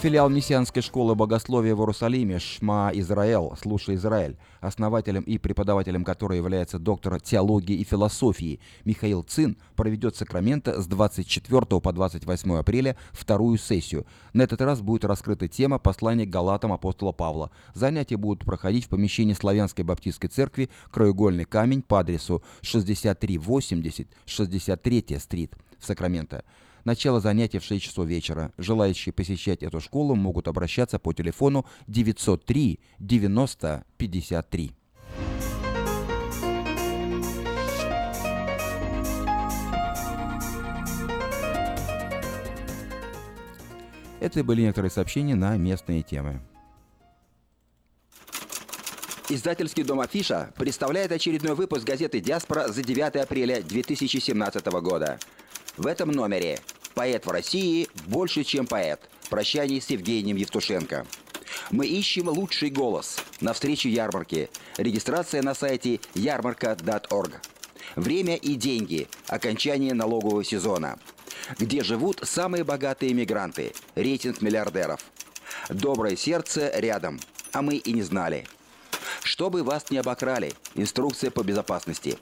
Филиал 0.00 0.30
Мессианской 0.30 0.80
школы 0.80 1.14
богословия 1.14 1.74
в 1.74 1.80
Иерусалиме 1.80 2.38
«Шма 2.38 2.90
Израэл», 2.94 3.54
«Слушай 3.60 3.96
Израиль», 3.96 4.38
основателем 4.62 5.22
и 5.24 5.36
преподавателем 5.36 6.04
которой 6.04 6.38
является 6.38 6.78
доктор 6.78 7.20
теологии 7.20 7.76
и 7.76 7.84
философии 7.84 8.60
Михаил 8.86 9.22
Цин, 9.22 9.58
проведет 9.76 10.16
Сакраменто 10.16 10.80
с 10.80 10.86
24 10.86 11.60
по 11.82 11.92
28 11.92 12.56
апреля 12.56 12.96
вторую 13.12 13.58
сессию. 13.58 14.06
На 14.32 14.40
этот 14.44 14.62
раз 14.62 14.80
будет 14.80 15.04
раскрыта 15.04 15.48
тема 15.48 15.78
послания 15.78 16.24
к 16.24 16.30
Галатам 16.30 16.72
апостола 16.72 17.12
Павла. 17.12 17.50
Занятия 17.74 18.16
будут 18.16 18.46
проходить 18.46 18.86
в 18.86 18.88
помещении 18.88 19.34
Славянской 19.34 19.84
Баптистской 19.84 20.30
церкви 20.30 20.70
«Краеугольный 20.90 21.44
камень» 21.44 21.82
по 21.82 22.00
адресу 22.00 22.42
6380 22.62 24.08
63 24.24 25.18
стрит 25.18 25.54
в 25.78 25.84
Сакраменто. 25.84 26.42
Начало 26.84 27.20
занятий 27.20 27.58
в 27.58 27.64
6 27.64 27.82
часов 27.82 28.06
вечера. 28.06 28.52
Желающие 28.58 29.12
посещать 29.12 29.62
эту 29.62 29.80
школу 29.80 30.14
могут 30.14 30.48
обращаться 30.48 30.98
по 30.98 31.12
телефону 31.12 31.66
903 31.86 32.80
90 32.98 33.84
53. 33.96 34.72
Это 44.20 44.44
были 44.44 44.62
некоторые 44.62 44.90
сообщения 44.90 45.34
на 45.34 45.56
местные 45.56 46.02
темы. 46.02 46.42
Издательский 49.30 49.84
дом 49.84 50.00
«Афиша» 50.00 50.52
представляет 50.56 51.12
очередной 51.12 51.54
выпуск 51.54 51.84
газеты 51.84 52.20
«Диаспора» 52.20 52.68
за 52.68 52.82
9 52.82 53.16
апреля 53.16 53.62
2017 53.62 54.66
года. 54.82 55.18
В 55.80 55.86
этом 55.86 56.10
номере 56.10 56.60
«Поэт 56.92 57.24
в 57.24 57.30
России 57.30 57.88
больше, 58.06 58.44
чем 58.44 58.66
поэт. 58.66 59.00
Прощание 59.30 59.80
с 59.80 59.88
Евгением 59.88 60.36
Евтушенко». 60.36 61.06
Мы 61.70 61.86
ищем 61.86 62.28
лучший 62.28 62.68
голос. 62.68 63.16
На 63.40 63.54
встречу 63.54 63.88
ярмарки. 63.88 64.50
Регистрация 64.76 65.40
на 65.40 65.54
сайте 65.54 66.00
ярмарка.орг. 66.14 67.40
Время 67.96 68.36
и 68.36 68.56
деньги. 68.56 69.08
Окончание 69.26 69.94
налогового 69.94 70.44
сезона. 70.44 70.98
Где 71.58 71.82
живут 71.82 72.20
самые 72.24 72.62
богатые 72.62 73.14
мигранты. 73.14 73.72
Рейтинг 73.94 74.42
миллиардеров. 74.42 75.00
Доброе 75.70 76.14
сердце 76.14 76.70
рядом. 76.74 77.18
А 77.52 77.62
мы 77.62 77.76
и 77.76 77.94
не 77.94 78.02
знали. 78.02 78.46
Чтобы 79.22 79.62
вас 79.62 79.90
не 79.90 79.98
обокрали. 79.98 80.52
Инструкция 80.74 81.30
по 81.30 81.42
безопасности. 81.42 82.18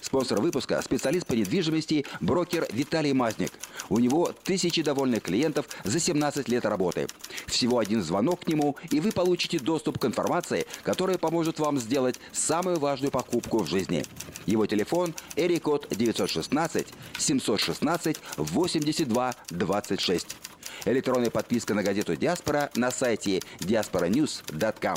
Спонсор 0.00 0.40
выпуска– 0.40 0.80
специалист 0.84 1.26
по 1.26 1.32
недвижимости, 1.32 2.04
брокер 2.20 2.66
Виталий 2.72 3.12
Мазник. 3.12 3.52
У 3.88 3.98
него 3.98 4.32
тысячи 4.44 4.82
довольных 4.82 5.22
клиентов 5.22 5.66
за 5.84 6.00
17 6.00 6.48
лет 6.48 6.64
работы. 6.64 7.06
Всего 7.46 7.78
один 7.78 8.02
звонок 8.02 8.44
к 8.44 8.48
нему, 8.48 8.76
и 8.90 9.00
вы 9.00 9.12
получите 9.12 9.58
доступ 9.58 9.98
к 9.98 10.04
информации, 10.04 10.66
которая 10.82 11.18
поможет 11.18 11.58
вам 11.58 11.78
сделать 11.78 12.18
самую 12.32 12.78
важную 12.78 13.10
покупку 13.10 13.58
в 13.62 13.68
жизни. 13.68 14.04
Его 14.46 14.66
телефон– 14.66 15.14
Эрикод 15.36 15.86
916 15.90 16.86
716 17.18 18.16
82 18.36 19.34
26. 19.50 20.36
Электронная 20.84 21.30
подписка 21.30 21.74
на 21.74 21.82
газету 21.82 22.16
«Диаспора» 22.16 22.70
на 22.74 22.90
сайте 22.90 23.40
diasporanews.com. 23.60 24.96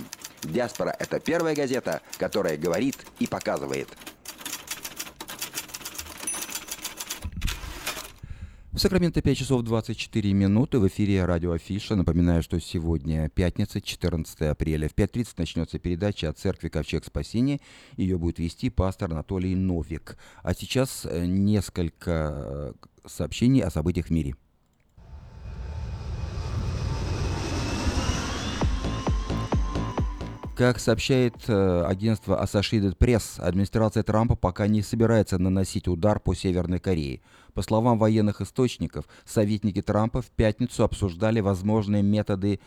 «Диаспора»— 0.52 0.96
это 1.00 1.20
первая 1.20 1.56
газета, 1.56 2.02
которая 2.18 2.58
говорит 2.58 2.98
и 3.20 3.28
показывает. 3.28 3.88
В 8.76 8.78
Сакраменто 8.78 9.22
5 9.22 9.38
часов 9.38 9.62
24 9.62 10.34
минуты. 10.34 10.80
В 10.80 10.88
эфире 10.90 11.24
радио 11.24 11.54
Афиша. 11.54 11.96
Напоминаю, 11.96 12.44
что 12.44 12.60
сегодня 12.60 13.30
пятница, 13.30 13.80
14 13.80 14.42
апреля. 14.42 14.90
В 14.90 14.94
5.30 14.94 15.28
начнется 15.38 15.80
передача 15.80 16.28
от 16.28 16.38
церкви 16.38 16.68
Ковчег 16.68 17.06
Спасения. 17.06 17.62
Ее 17.96 18.18
будет 18.18 18.40
вести 18.40 18.70
пастор 18.70 19.14
Анатолий 19.14 19.56
Новик. 19.56 20.18
А 20.44 20.54
сейчас 20.54 21.08
э, 21.10 21.26
несколько 21.26 22.74
э, 22.84 23.08
сообщений 23.08 23.62
о 23.62 23.70
событиях 23.70 24.08
в 24.08 24.10
мире. 24.10 24.36
Как 30.56 30.80
сообщает 30.80 31.36
э, 31.50 31.84
агентство 31.86 32.42
Associated 32.42 32.98
Press, 32.98 33.42
администрация 33.42 34.04
Трампа 34.04 34.38
пока 34.38 34.68
не 34.68 34.82
собирается 34.82 35.38
наносить 35.38 35.90
удар 35.90 36.22
по 36.22 36.34
Северной 36.34 36.80
Корее. 36.80 37.20
По 37.54 37.62
словам 37.62 38.00
военных 38.00 38.40
источников, 38.40 39.06
советники 39.26 39.82
Трампа 39.82 40.22
в 40.22 40.28
пятницу 40.28 40.86
обсуждали 40.86 41.42
возможные 41.42 42.04
методы 42.04 42.62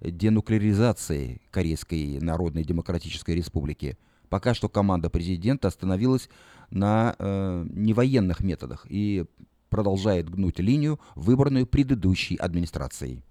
денуклеаризации 0.00 1.40
Корейской 1.50 2.20
Народной 2.20 2.62
Демократической 2.62 3.34
Республики. 3.34 3.98
Пока 4.28 4.54
что 4.54 4.68
команда 4.68 5.10
президента 5.10 5.66
остановилась 5.66 6.28
на 6.70 7.16
э, 7.18 7.66
невоенных 7.68 8.38
методах 8.38 8.86
и 8.88 9.24
продолжает 9.68 10.30
гнуть 10.30 10.60
линию, 10.60 11.00
выбранную 11.16 11.66
предыдущей 11.66 12.36
администрацией. 12.36 13.24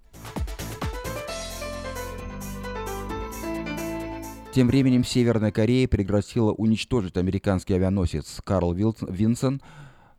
Тем 4.54 4.68
временем 4.68 5.06
Северная 5.06 5.54
Корея 5.54 5.88
пригрозила 5.88 6.52
уничтожить 6.52 7.16
американский 7.16 7.74
авианосец 7.74 8.42
Карл 8.44 8.74
Винсон, 8.74 9.62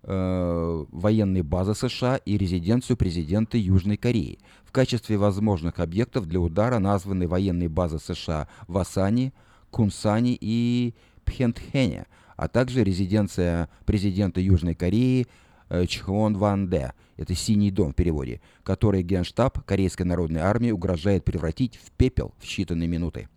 э, 0.05 0.85
военные 0.91 1.43
базы 1.43 1.75
США 1.75 2.17
и 2.17 2.39
резиденцию 2.39 2.97
президента 2.97 3.59
Южной 3.59 3.99
Кореи. 3.99 4.39
В 4.65 4.73
качестве 4.73 5.19
возможных 5.19 5.81
объектов 5.81 6.27
для 6.27 6.41
удара 6.41 6.79
названы 6.79 7.29
военные 7.29 7.69
базы 7.69 7.99
США 7.99 8.49
в 8.69 8.79
Асане, 8.79 9.35
Кунсане 9.71 10.39
и 10.41 10.95
Пхентхене, 11.27 12.07
а 12.37 12.49
также 12.49 12.85
резиденция 12.85 13.69
президента 13.85 14.41
Южной 14.41 14.75
Кореи 14.75 15.27
э, 15.69 15.85
Чхон 15.85 16.39
Ван 16.39 16.71
Де, 16.71 16.95
это 17.19 17.35
«Синий 17.35 17.71
дом» 17.71 17.93
в 17.93 17.97
переводе, 17.97 18.41
который 18.63 19.03
Генштаб 19.03 19.63
Корейской 19.67 20.05
народной 20.05 20.41
армии 20.41 20.71
угрожает 20.71 21.23
превратить 21.23 21.77
в 21.77 21.91
пепел 21.91 22.33
в 22.39 22.45
считанные 22.45 22.87
минуты. 22.87 23.29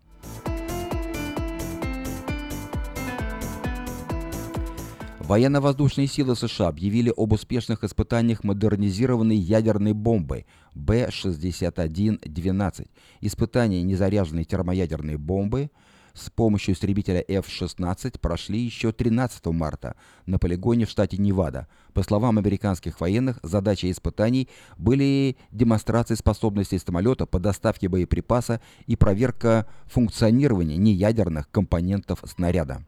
Военно-воздушные 5.26 6.06
силы 6.06 6.36
США 6.36 6.68
объявили 6.68 7.12
об 7.16 7.32
успешных 7.32 7.82
испытаниях 7.82 8.44
модернизированной 8.44 9.36
ядерной 9.36 9.92
бомбы 9.92 10.44
Б-61-12. 10.76 12.86
Испытания 13.22 13.82
незаряженной 13.82 14.44
термоядерной 14.44 15.16
бомбы 15.16 15.72
с 16.14 16.30
помощью 16.30 16.76
истребителя 16.76 17.24
F-16 17.26 18.20
прошли 18.20 18.60
еще 18.60 18.92
13 18.92 19.46
марта 19.46 19.96
на 20.26 20.38
полигоне 20.38 20.86
в 20.86 20.90
штате 20.90 21.16
Невада. 21.16 21.66
По 21.92 22.04
словам 22.04 22.38
американских 22.38 23.00
военных, 23.00 23.40
задачей 23.42 23.90
испытаний 23.90 24.48
были 24.78 25.36
демонстрации 25.50 26.14
способностей 26.14 26.78
самолета 26.78 27.26
по 27.26 27.40
доставке 27.40 27.88
боеприпаса 27.88 28.60
и 28.86 28.94
проверка 28.94 29.66
функционирования 29.86 30.76
неядерных 30.76 31.50
компонентов 31.50 32.22
снаряда. 32.24 32.84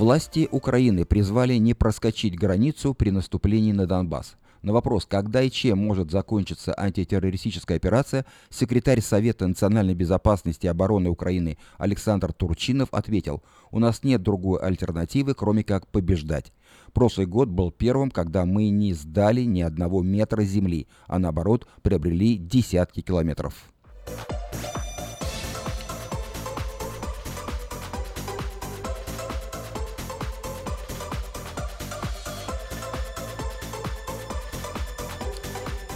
Власти 0.00 0.48
Украины 0.50 1.04
призвали 1.04 1.56
не 1.56 1.74
проскочить 1.74 2.34
границу 2.34 2.94
при 2.94 3.10
наступлении 3.10 3.72
на 3.72 3.86
Донбасс. 3.86 4.36
На 4.62 4.72
вопрос, 4.72 5.04
когда 5.04 5.42
и 5.42 5.50
чем 5.50 5.76
может 5.76 6.10
закончиться 6.10 6.72
антитеррористическая 6.74 7.76
операция, 7.76 8.24
секретарь 8.48 9.02
Совета 9.02 9.46
национальной 9.46 9.94
безопасности 9.94 10.64
и 10.64 10.70
обороны 10.70 11.10
Украины 11.10 11.58
Александр 11.76 12.32
Турчинов 12.32 12.88
ответил, 12.92 13.42
у 13.70 13.78
нас 13.78 14.02
нет 14.02 14.22
другой 14.22 14.60
альтернативы, 14.60 15.34
кроме 15.34 15.64
как 15.64 15.86
побеждать. 15.86 16.50
Прошлый 16.94 17.26
год 17.26 17.50
был 17.50 17.70
первым, 17.70 18.10
когда 18.10 18.46
мы 18.46 18.70
не 18.70 18.94
сдали 18.94 19.42
ни 19.42 19.60
одного 19.60 20.02
метра 20.02 20.44
земли, 20.44 20.88
а 21.08 21.18
наоборот 21.18 21.68
приобрели 21.82 22.38
десятки 22.38 23.02
километров. 23.02 23.70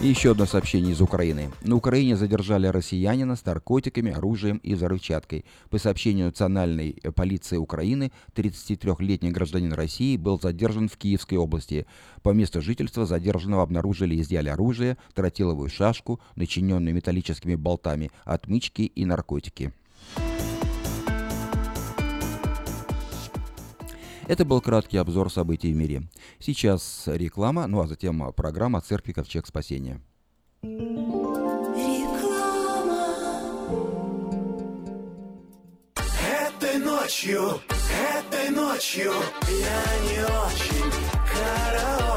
И 0.05 0.09
еще 0.09 0.33
одно 0.33 0.45
сообщение 0.45 0.93
из 0.93 1.01
Украины. 1.01 1.51
На 1.63 1.77
Украине 1.77 2.15
задержали 2.15 2.67
россиянина 2.67 3.37
с 3.37 3.47
наркотиками, 3.47 4.13
оружием 4.13 4.59
и 4.59 4.75
взрывчаткой. 4.75 5.47
По 5.71 5.79
сообщению 5.79 6.27
Национальной 6.27 7.01
полиции 7.17 7.57
Украины, 7.57 8.13
33-летний 8.35 9.31
гражданин 9.31 9.73
России 9.73 10.19
был 10.19 10.39
задержан 10.39 10.91
в 10.91 10.99
Киевской 10.99 11.37
области. 11.37 11.87
По 12.23 12.35
месту 12.35 12.61
жительства 12.61 13.07
задержанного 13.07 13.63
обнаружили 13.63 14.15
и 14.15 14.21
изъяли 14.21 14.51
оружие, 14.51 14.99
тротиловую 15.15 15.71
шашку, 15.71 16.21
начиненную 16.37 16.95
металлическими 16.95 17.55
болтами, 17.55 18.11
отмычки 18.27 18.83
и 18.83 19.07
наркотики. 19.07 19.73
Это 24.27 24.45
был 24.45 24.61
краткий 24.61 24.97
обзор 24.97 25.31
событий 25.31 25.73
в 25.73 25.77
мире. 25.77 26.03
Сейчас 26.39 27.05
реклама, 27.07 27.67
ну 27.67 27.81
а 27.81 27.87
затем 27.87 28.33
программа 28.33 28.81
«Церкви 28.81 29.13
Ковчег 29.13 29.47
Спасения». 29.47 30.01
Этой 36.23 36.79
ночью, 36.79 37.61
этой 38.17 38.51
ночью 38.51 39.13
я 39.49 39.83
не 40.05 40.21
очень 40.25 40.91
караочен. 41.31 42.04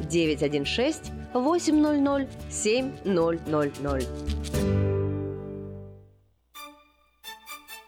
916 0.00 1.12
800 1.34 2.28
7000. 2.50 4.08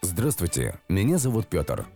Здравствуйте, 0.02 0.78
меня 0.88 1.18
зовут 1.18 1.48
Петр. 1.48 1.86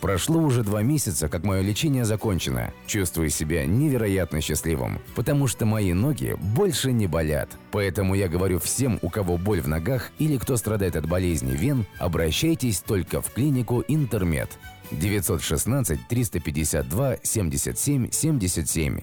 Прошло 0.00 0.40
уже 0.40 0.62
два 0.62 0.82
месяца, 0.82 1.28
как 1.28 1.44
мое 1.44 1.62
лечение 1.62 2.04
закончено. 2.04 2.72
Чувствую 2.86 3.30
себя 3.30 3.66
невероятно 3.66 4.40
счастливым, 4.40 5.00
потому 5.14 5.46
что 5.46 5.66
мои 5.66 5.92
ноги 5.92 6.36
больше 6.38 6.92
не 6.92 7.06
болят. 7.06 7.50
Поэтому 7.70 8.14
я 8.14 8.28
говорю 8.28 8.58
всем, 8.58 8.98
у 9.02 9.10
кого 9.10 9.38
боль 9.38 9.60
в 9.60 9.68
ногах 9.68 10.10
или 10.18 10.38
кто 10.38 10.56
страдает 10.56 10.96
от 10.96 11.08
болезни 11.08 11.52
вен, 11.56 11.86
обращайтесь 11.98 12.80
только 12.80 13.20
в 13.20 13.32
клинику 13.32 13.84
Интермед. 13.88 14.50
916 14.92 16.08
352 16.08 17.16
77 17.22 18.10
77. 18.10 19.00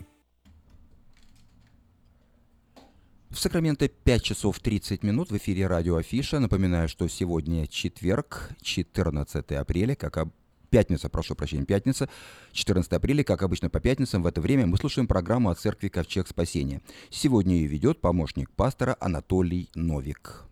В 3.33 3.39
Сакраменто 3.39 3.87
5 3.87 4.21
часов 4.21 4.59
30 4.59 5.01
минут 5.01 5.31
в 5.31 5.37
эфире 5.37 5.65
радио 5.65 5.95
Афиша. 5.95 6.39
Напоминаю, 6.39 6.87
что 6.87 7.07
сегодня 7.07 7.65
четверг, 7.65 8.51
14 8.61 9.51
апреля, 9.53 9.95
как 9.95 10.17
об... 10.17 10.29
пятница, 10.73 11.07
прошу 11.07 11.35
прощения, 11.35 11.65
пятница, 11.65 12.09
14 12.51 12.91
апреля, 12.93 13.23
как 13.23 13.43
обычно 13.43 13.69
по 13.69 13.79
пятницам, 13.79 14.23
в 14.23 14.25
это 14.25 14.41
время 14.41 14.65
мы 14.65 14.77
слушаем 14.77 15.07
программу 15.07 15.51
о 15.51 15.55
церкви 15.55 15.87
Ковчег 15.87 16.27
Спасения. 16.27 16.81
Сегодня 17.11 17.53
ее 17.57 17.67
ведет 17.67 18.01
помощник 18.01 18.49
пастора 18.49 18.97
Анатолий 18.99 19.69
Новик. 19.75 20.45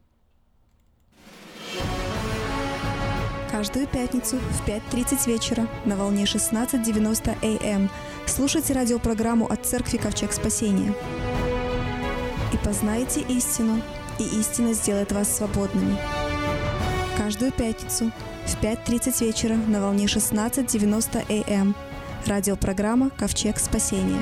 Каждую 3.50 3.88
пятницу 3.88 4.38
в 4.38 4.70
5.30 4.70 5.28
вечера 5.28 5.68
на 5.86 5.96
волне 5.96 6.26
16.90 6.26 7.74
АМ 7.74 7.90
слушайте 8.28 8.74
радиопрограмму 8.74 9.48
от 9.48 9.66
Церкви 9.66 9.98
Ковчег 9.98 10.34
Спасения. 10.34 10.94
И 12.54 12.58
познайте 12.64 13.22
истину, 13.22 13.82
и 14.20 14.24
истина 14.40 14.74
сделает 14.74 15.12
вас 15.12 15.36
свободными. 15.36 15.98
Каждую 17.18 17.52
пятницу 17.52 18.12
в 18.46 18.62
5.30 18.62 19.26
вечера 19.26 19.56
на 19.56 19.82
волне 19.82 20.06
16.90 20.06 21.50
АМ 21.50 21.76
радиопрограмма 22.26 23.10
«Ковчег 23.10 23.58
Спасения». 23.60 24.22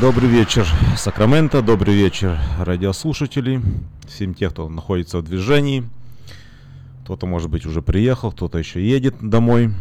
Добрый 0.00 0.28
вечер, 0.28 0.66
Сакраменто, 0.96 1.62
добрый 1.62 1.94
вечер, 1.94 2.38
радиослушатели, 2.58 3.60
всем 4.06 4.34
тех, 4.34 4.52
кто 4.52 4.68
находится 4.68 5.18
в 5.18 5.22
движении. 5.22 5.88
Кто-то, 7.04 7.26
может 7.26 7.50
быть, 7.50 7.66
уже 7.66 7.82
приехал, 7.82 8.32
кто-то 8.32 8.58
еще 8.58 8.82
едет 8.82 9.16
домой. 9.20 9.74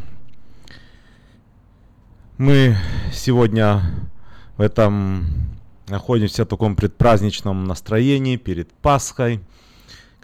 Мы 2.38 2.76
сегодня 3.14 3.82
в 4.58 4.62
этом 4.62 5.26
находимся 5.88 6.44
в 6.44 6.48
таком 6.48 6.76
предпраздничном 6.76 7.66
настроении 7.66 8.36
перед 8.36 8.74
Пасхой, 8.74 9.42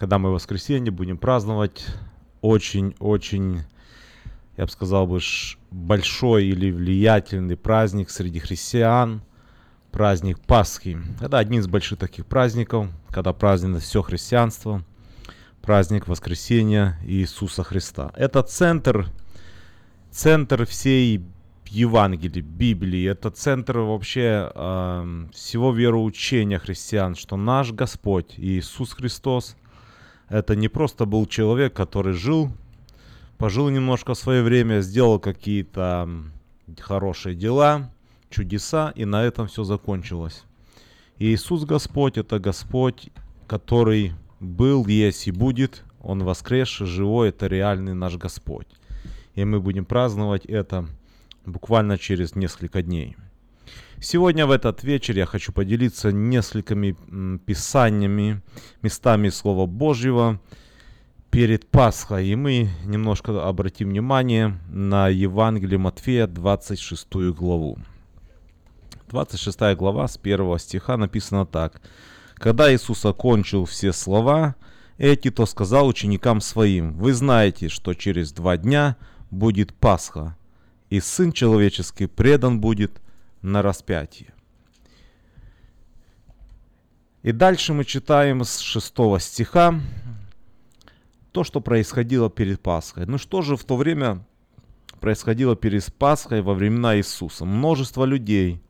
когда 0.06 0.20
мы 0.20 0.30
в 0.30 0.34
воскресенье 0.34 0.92
будем 0.92 1.18
праздновать 1.18 1.88
очень-очень, 2.42 3.64
я 4.56 4.66
бы 4.66 4.70
сказал 4.70 5.08
бы, 5.08 5.20
большой 5.72 6.46
или 6.46 6.70
влиятельный 6.70 7.58
праздник 7.58 8.12
среди 8.12 8.38
христиан, 8.38 9.24
праздник 9.90 10.40
Пасхи. 10.42 11.00
Это 11.22 11.40
один 11.40 11.60
из 11.60 11.66
больших 11.66 11.98
таких 11.98 12.28
праздников, 12.28 12.90
когда 13.10 13.34
празднуется 13.34 13.82
все 13.82 14.04
христианство, 14.04 14.84
праздник 15.64 16.08
воскресения 16.08 17.00
Иисуса 17.04 17.64
Христа. 17.64 18.12
Это 18.16 18.44
центр, 18.44 19.08
центр 20.12 20.68
всей 20.68 21.26
Евангелии, 21.66 22.42
Библии. 22.42 23.10
Это 23.10 23.32
центр 23.32 23.80
вообще 23.80 24.52
э, 24.54 25.26
всего 25.34 25.72
вероучения 25.72 26.60
христиан, 26.60 27.16
что 27.16 27.38
наш 27.38 27.72
Господь 27.72 28.36
Иисус 28.38 28.94
Христос 28.94 29.56
это 30.30 30.56
не 30.56 30.68
просто 30.68 31.06
был 31.06 31.26
человек, 31.26 31.74
который 31.74 32.14
жил, 32.14 32.52
пожил 33.38 33.70
немножко 33.70 34.14
в 34.14 34.18
свое 34.18 34.44
время, 34.44 34.82
сделал 34.82 35.20
какие-то 35.20 36.10
хорошие 36.80 37.36
дела, 37.36 37.92
чудеса, 38.30 38.92
и 38.96 39.06
на 39.06 39.24
этом 39.24 39.48
все 39.48 39.64
закончилось. 39.64 40.44
Иисус 41.20 41.64
Господь– 41.64 42.18
это 42.20 42.40
Господь, 42.40 43.10
который 43.48 44.14
был, 44.40 44.86
есть 44.88 45.28
и 45.28 45.32
будет. 45.32 45.84
Он 46.02 46.24
воскресший, 46.24 46.88
живой– 46.88 47.30
это 47.30 47.48
реальный 47.48 47.94
наш 47.94 48.18
Господь. 48.18 48.68
И 49.36 49.46
мы 49.46 49.60
будем 49.60 49.86
праздновать 49.86 50.46
это 50.46 50.88
буквально 51.46 51.98
через 51.98 52.36
несколько 52.36 52.82
дней. 52.82 53.16
Сегодня 54.02 54.46
в 54.46 54.52
этот 54.52 54.84
вечер 54.84 55.18
я 55.18 55.26
хочу 55.26 55.52
поделиться 55.52 56.12
несколькими 56.12 56.96
писаниями, 57.38 58.42
местами 58.82 59.30
Слова 59.30 59.66
Божьего 59.66 60.40
перед 61.32 61.68
Пасхой. 61.68 62.28
И 62.28 62.36
мы 62.36 62.70
немножко 62.84 63.48
обратим 63.48 63.90
внимание 63.90 64.60
на 64.70 65.08
Евангелие 65.08 65.80
Матфея, 65.80 66.28
26 66.28 67.08
главу. 67.32 67.78
26 69.10 69.60
глава 69.78 70.08
с 70.08 70.20
1 70.22 70.60
стиха 70.60 70.98
написано 70.98 71.46
так. 71.46 71.82
«Когда 72.36 72.74
Иисус 72.74 73.06
окончил 73.06 73.64
все 73.64 73.94
слова 73.94 74.56
эти, 74.98 75.32
то 75.32 75.46
сказал 75.46 75.88
ученикам 75.88 76.42
своим, 76.42 76.94
«Вы 76.96 77.14
знаете, 77.14 77.70
что 77.70 77.94
через 77.94 78.34
два 78.34 78.58
дня 78.58 78.98
будет 79.32 79.74
Пасха, 79.74 80.38
и 80.90 81.00
Сын 81.00 81.32
Человеческий 81.32 82.08
предан 82.08 82.60
будет 82.60 83.02
на 83.46 83.62
распятие». 83.62 84.34
И 87.24 87.32
дальше 87.32 87.74
мы 87.74 87.86
читаем 87.86 88.44
с 88.44 88.60
6 88.60 88.94
стиха 89.20 89.80
то, 91.32 91.44
что 91.44 91.60
происходило 91.60 92.30
перед 92.30 92.62
Пасхой. 92.62 93.06
Ну 93.08 93.18
что 93.18 93.42
же 93.42 93.56
в 93.58 93.64
то 93.64 93.78
время 93.78 94.24
происходило 95.00 95.56
перед 95.56 95.92
Пасхой 95.96 96.42
во 96.42 96.54
времена 96.54 96.96
Иисуса? 96.98 97.46
Множество 97.46 98.06
людей 98.06 98.62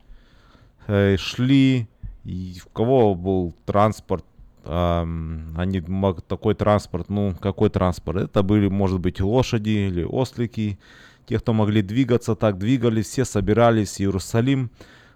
э, 0.87 1.17
шли, 1.17 1.87
и 2.23 2.61
у 2.65 2.69
кого 2.69 3.13
был 3.13 3.53
транспорт, 3.65 4.25
они 4.63 5.83
такой 6.27 6.55
транспорт, 6.55 7.09
ну 7.09 7.35
какой 7.39 7.69
транспорт? 7.69 8.23
Это 8.23 8.41
были, 8.41 8.67
может 8.67 8.99
быть, 8.99 9.21
лошади 9.21 9.69
или 9.69 10.03
ослики. 10.03 10.79
Те, 11.27 11.39
кто 11.39 11.53
могли 11.53 11.81
двигаться, 11.81 12.35
так 12.35 12.57
двигались, 12.57 13.07
все 13.07 13.25
собирались 13.25 13.95
в 13.95 13.99
Иерусалим, 13.99 14.69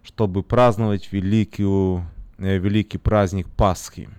чтобы 0.03 0.43
праздновать 0.43 1.11
великую, 1.11 2.05
э, 2.37 2.57
великий 2.57 2.97
праздник 2.97 3.47
Пасхи. 3.49 4.09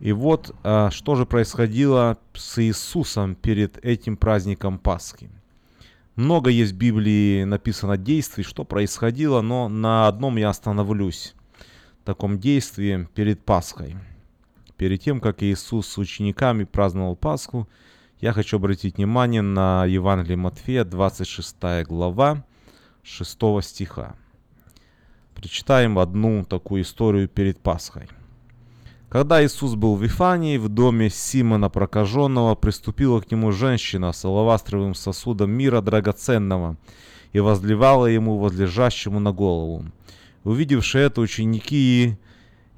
И 0.00 0.12
вот 0.12 0.54
э, 0.64 0.88
что 0.90 1.14
же 1.14 1.26
происходило 1.26 2.18
с 2.34 2.62
Иисусом 2.62 3.34
перед 3.34 3.84
этим 3.84 4.16
праздником 4.16 4.78
Пасхи. 4.78 5.30
Много 6.16 6.50
есть 6.50 6.72
в 6.72 6.76
Библии 6.76 7.44
написано 7.44 7.96
действий, 7.96 8.44
что 8.44 8.64
происходило, 8.64 9.40
но 9.40 9.68
на 9.68 10.08
одном 10.08 10.36
я 10.36 10.50
остановлюсь. 10.50 11.34
Таком 12.04 12.38
действии 12.38 13.08
перед 13.14 13.44
Пасхой. 13.44 13.96
Перед 14.76 15.00
тем, 15.00 15.20
как 15.20 15.42
Иисус 15.42 15.86
с 15.86 15.98
учениками 15.98 16.64
праздновал 16.64 17.14
Пасху, 17.14 17.68
я 18.22 18.32
хочу 18.32 18.56
обратить 18.56 18.98
внимание 18.98 19.42
на 19.42 19.84
Евангелие 19.84 20.36
Матфея, 20.36 20.84
26 20.84 21.56
глава, 21.88 22.44
6 23.02 23.36
стиха. 23.62 24.14
Прочитаем 25.34 25.98
одну 25.98 26.44
такую 26.44 26.82
историю 26.82 27.28
перед 27.28 27.58
Пасхой. 27.58 28.08
Когда 29.08 29.44
Иисус 29.44 29.74
был 29.74 29.96
в 29.96 30.02
Вифании, 30.04 30.56
в 30.56 30.68
доме 30.68 31.10
Симона 31.10 31.68
Прокаженного, 31.68 32.54
приступила 32.54 33.20
к 33.20 33.28
нему 33.32 33.50
женщина 33.50 34.12
с 34.12 34.24
алавастровым 34.24 34.94
сосудом 34.94 35.50
мира 35.50 35.80
драгоценного 35.80 36.76
и 37.32 37.40
возливала 37.40 38.06
ему 38.06 38.38
возлежащему 38.38 39.18
на 39.18 39.32
голову. 39.32 39.86
Увидевшие 40.44 41.06
это, 41.06 41.20
ученики 41.20 42.16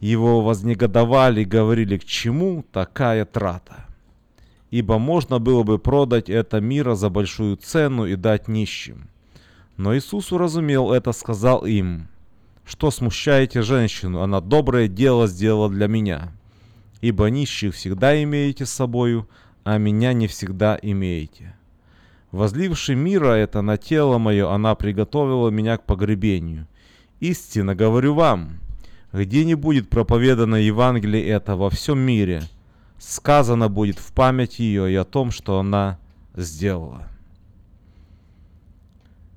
его 0.01 0.41
вознегодовали 0.41 1.43
и 1.43 1.45
говорили, 1.45 1.99
к 1.99 2.05
чему 2.07 2.65
такая 2.73 3.27
трата? 3.27 3.84
Ибо 4.75 4.99
можно 4.99 5.39
было 5.39 5.63
бы 5.63 5.79
продать 5.79 6.29
это 6.29 6.61
мира 6.61 6.95
за 6.95 7.09
большую 7.09 7.57
цену 7.57 8.07
и 8.07 8.17
дать 8.17 8.49
нищим. 8.49 9.09
Но 9.77 9.97
Иисус 9.97 10.33
уразумел 10.33 10.93
это, 10.93 11.13
сказал 11.13 11.65
им– 11.65 12.09
что 12.65 12.91
смущаете 12.91 13.61
женщину? 13.63 14.23
Она 14.23 14.41
доброе 14.41 14.89
дело 14.89 15.27
сделала 15.27 15.69
для 15.69 15.87
меня. 15.87 16.33
Ибо 17.03 17.27
нищих 17.27 17.75
всегда 17.75 18.23
имеете 18.23 18.65
с 18.65 18.71
собою, 18.71 19.29
а 19.65 19.77
меня 19.77 20.15
не 20.15 20.27
всегда 20.27 20.79
имеете. 20.81 21.55
Возливши 22.31 22.95
мира 22.95 23.33
это 23.33 23.61
на 23.61 23.77
тело 23.77 24.19
мое, 24.19 24.51
она 24.51 24.75
приготовила 24.75 25.51
меня 25.51 25.77
к 25.77 25.85
погребению. 25.85 26.67
Истинно 27.21 27.75
говорю 27.75 28.15
вам, 28.15 28.61
где 29.13 29.45
не 29.45 29.55
будет 29.55 29.91
проповедано 29.91 30.57
Евангелие 30.57 31.25
это 31.27 31.57
во 31.57 31.69
всем 31.69 31.99
мире, 31.99 32.43
сказано 33.13 33.69
будет 33.69 33.99
в 33.99 34.13
память 34.13 34.59
ее 34.59 34.91
и 34.91 34.95
о 34.95 35.05
том, 35.05 35.31
что 35.31 35.59
она 35.59 35.99
сделала. 36.35 37.09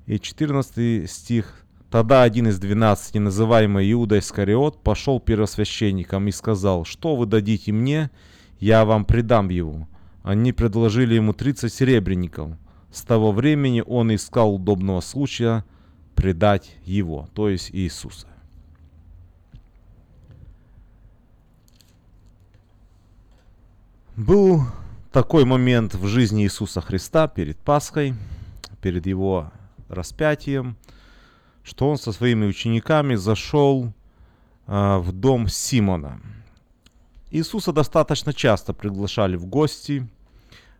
И 0.06 0.18
14 0.18 1.10
стих 1.10 1.64
Тогда 1.90 2.22
один 2.22 2.48
из 2.48 2.58
двенадцати, 2.58 3.16
называемый 3.16 3.90
Иуда 3.92 4.18
Искариот, 4.18 4.82
пошел 4.82 5.20
первосвященникам 5.20 6.28
и 6.28 6.32
сказал, 6.32 6.84
«Что 6.84 7.16
вы 7.16 7.24
дадите 7.24 7.72
мне, 7.72 8.10
я 8.60 8.84
вам 8.84 9.06
предам 9.06 9.48
его». 9.48 9.88
Они 10.22 10.52
предложили 10.52 11.14
ему 11.14 11.32
30 11.32 11.72
серебряников. 11.72 12.50
С 12.92 13.00
того 13.02 13.32
времени 13.32 13.82
он 13.86 14.14
искал 14.14 14.54
удобного 14.54 15.00
случая 15.00 15.64
предать 16.14 16.76
его, 16.84 17.30
то 17.32 17.48
есть 17.48 17.70
Иисуса. 17.72 18.26
Был 24.18 24.64
такой 25.12 25.46
момент 25.46 25.94
в 25.94 26.06
жизни 26.06 26.42
Иисуса 26.42 26.82
Христа 26.82 27.26
перед 27.28 27.56
Пасхой, 27.56 28.14
перед 28.82 29.06
его 29.06 29.50
распятием– 29.88 30.76
что 31.68 31.90
он 31.90 31.98
со 31.98 32.12
своими 32.12 32.46
учениками 32.46 33.14
зашел 33.14 33.92
э, 34.66 34.96
в 34.98 35.12
дом 35.12 35.48
Симона. 35.48 36.20
Иисуса 37.30 37.72
достаточно 37.72 38.32
часто 38.32 38.72
приглашали 38.72 39.36
в 39.36 39.44
гости 39.44 40.08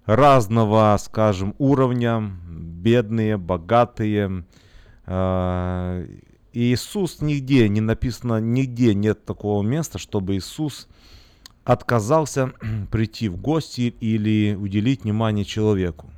разного, 0.07 0.97
скажем, 0.99 1.55
уровня, 1.59 2.33
бедные, 2.49 3.37
богатые. 3.37 4.45
Э, 5.05 6.07
Иисус 6.55 7.21
нигде 7.21 7.69
не 7.69 7.83
написано, 7.83 8.41
нигде 8.41 8.95
нет 8.95 9.27
такого 9.27 9.63
места, 9.63 9.99
чтобы 9.99 10.37
Иисус 10.37 10.89
отказался 11.69 12.53
прийти 12.91 13.29
в 13.29 13.37
гости 13.37 13.95
или 14.01 14.55
уделить 14.55 15.05
внимание 15.05 15.45
человеку. 15.45 16.11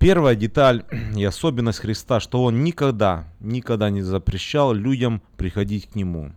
Первая 0.00 0.34
деталь 0.34 0.84
и 1.16 1.24
особенность 1.24 1.78
Христа, 1.78 2.18
что 2.20 2.42
Он 2.42 2.64
никогда, 2.64 3.28
никогда 3.40 3.90
не 3.90 4.02
запрещал 4.02 4.74
людям 4.74 5.22
приходить 5.36 5.88
к 5.88 5.94
Нему. 5.94 6.32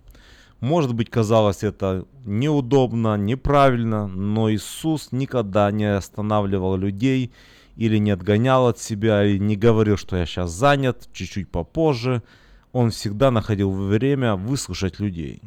Может 0.59 0.93
быть, 0.93 1.09
казалось 1.09 1.63
это 1.63 2.05
неудобно, 2.23 3.17
неправильно, 3.17 4.05
но 4.05 4.51
Иисус 4.51 5.11
никогда 5.11 5.71
не 5.71 5.85
останавливал 5.85 6.77
людей 6.77 7.31
или 7.77 7.97
не 7.97 8.11
отгонял 8.11 8.67
от 8.67 8.77
себя, 8.77 9.25
или 9.25 9.39
не 9.39 9.55
говорил, 9.55 9.97
что 9.97 10.17
я 10.17 10.27
сейчас 10.27 10.51
занят, 10.51 11.09
чуть-чуть 11.13 11.49
попозже. 11.49 12.21
Он 12.73 12.91
всегда 12.91 13.31
находил 13.31 13.71
время 13.71 14.35
выслушать 14.35 14.99
людей. 14.99 15.41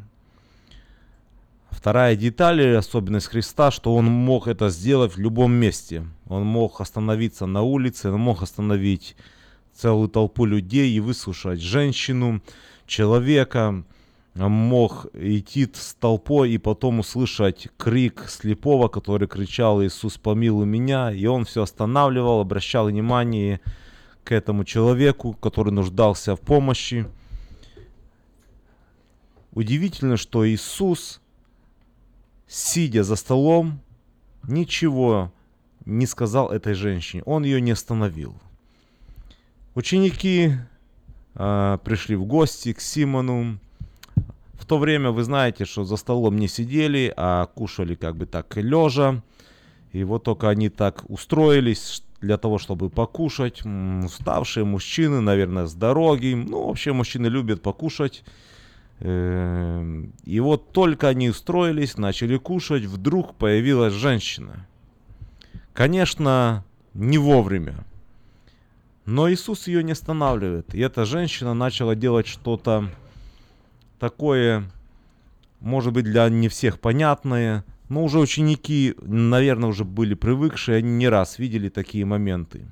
Вторая 1.75 2.15
деталь 2.15 2.61
или 2.61 2.73
особенность 2.73 3.27
Христа, 3.27 3.69
что 3.69 3.93
он 3.93 4.05
мог 4.05 4.47
это 4.47 4.69
сделать 4.69 5.15
в 5.15 5.19
любом 5.19 5.51
месте. 5.51 6.07
Он 6.27 6.43
мог 6.43 6.79
остановиться 6.79 7.45
на 7.45 7.61
улице, 7.63 8.09
он 8.09 8.19
мог 8.21 8.41
остановить 8.41 9.15
целую 9.73 10.07
толпу 10.07 10.45
людей 10.45 10.89
и 10.89 11.01
выслушать 11.01 11.59
женщину, 11.59 12.41
человека, 12.87 13.83
мог 14.33 15.07
идти 15.13 15.69
с 15.71 15.93
толпой 15.93 16.51
и 16.51 16.57
потом 16.57 16.99
услышать 16.99 17.67
крик 17.77 18.25
слепого, 18.29 18.87
который 18.87 19.27
кричал 19.27 19.83
«Иисус, 19.83 20.17
помилуй 20.17 20.65
меня!» 20.65 21.11
И 21.11 21.25
он 21.25 21.43
все 21.43 21.63
останавливал, 21.63 22.39
обращал 22.39 22.87
внимание 22.87 23.59
к 24.23 24.31
этому 24.31 24.63
человеку, 24.63 25.33
который 25.33 25.73
нуждался 25.73 26.35
в 26.37 26.39
помощи. 26.39 27.05
Удивительно, 29.51 30.15
что 30.17 30.47
Иисус– 30.47 31.21
сидя 32.47 33.03
за 33.03 33.15
столом, 33.15 33.79
ничего 34.43 35.31
не 35.85 36.05
сказал 36.05 36.51
этой 36.51 36.73
женщине. 36.73 37.23
Он 37.25 37.43
ее 37.43 37.61
не 37.61 37.71
остановил. 37.71 38.35
Ученики 39.75 40.53
э, 41.35 41.77
пришли 41.83 42.15
в 42.15 42.25
гости 42.25 42.73
к 42.73 42.81
Симону. 42.81 43.59
В 44.53 44.65
то 44.65 44.77
время 44.77 45.11
вы 45.11 45.23
знаете, 45.23 45.65
что 45.65 45.83
за 45.83 45.97
столом 45.97 46.37
не 46.37 46.47
сидели, 46.47 47.13
а 47.15 47.47
кушали 47.47 47.95
как 47.95 48.15
бы 48.15 48.25
так 48.25 48.55
лежа. 48.57 49.21
И 49.91 50.03
вот 50.03 50.23
только 50.23 50.49
они 50.49 50.69
так 50.69 51.03
устроились 51.09 52.03
для 52.21 52.37
того, 52.37 52.57
чтобы 52.57 52.89
покушать. 52.89 53.63
Уставшие 53.65 54.65
мужчины, 54.65 55.21
наверное, 55.21 55.67
с 55.67 55.73
дороги. 55.73 56.33
Ну, 56.33 56.67
вообще 56.67 56.93
мужчины 56.93 57.27
любят 57.27 57.61
покушать. 57.61 58.23
Эм, 58.99 60.13
и 60.23 60.39
вот 60.39 60.71
только 60.71 61.09
они 61.09 61.29
устроились, 61.29 61.97
начали 61.97 62.37
кушать, 62.37 62.85
вдруг 62.85 63.35
появилась 63.35 63.93
женщина. 63.93 64.67
Конечно, 65.73 66.63
не 66.93 67.17
вовремя. 67.17 67.85
Но 69.05 69.29
Иисус 69.29 69.67
ее 69.67 69.83
не 69.83 69.91
останавливает. 69.91 70.73
И 70.73 70.79
эта 70.79 71.05
женщина 71.05 71.53
начала 71.53 71.95
делать 71.95 72.25
что-то 72.25 72.89
такое, 73.99 74.63
может 75.59 75.93
быть, 75.93 76.05
для 76.05 76.27
не 76.29 76.47
всех 76.47 76.79
понятное. 76.79 77.65
Но 77.89 78.03
уже 78.03 78.19
ученики, 78.19 78.95
наверное, 79.01 79.69
уже 79.69 79.83
были 79.83 80.15
привыкшие, 80.15 80.77
они 80.77 80.91
не 80.91 81.07
раз 81.07 81.37
видели 81.37 81.69
такие 81.69 82.05
моменты. 82.05 82.65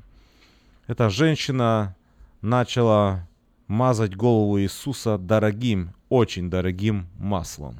Эта 0.87 1.09
женщина 1.09 1.95
начала 2.41 3.27
мазать 3.73 4.15
голову 4.15 4.59
Иисуса 4.59 5.17
дорогим, 5.17 5.93
очень 6.09 6.49
дорогим 6.49 7.07
маслом. 7.17 7.75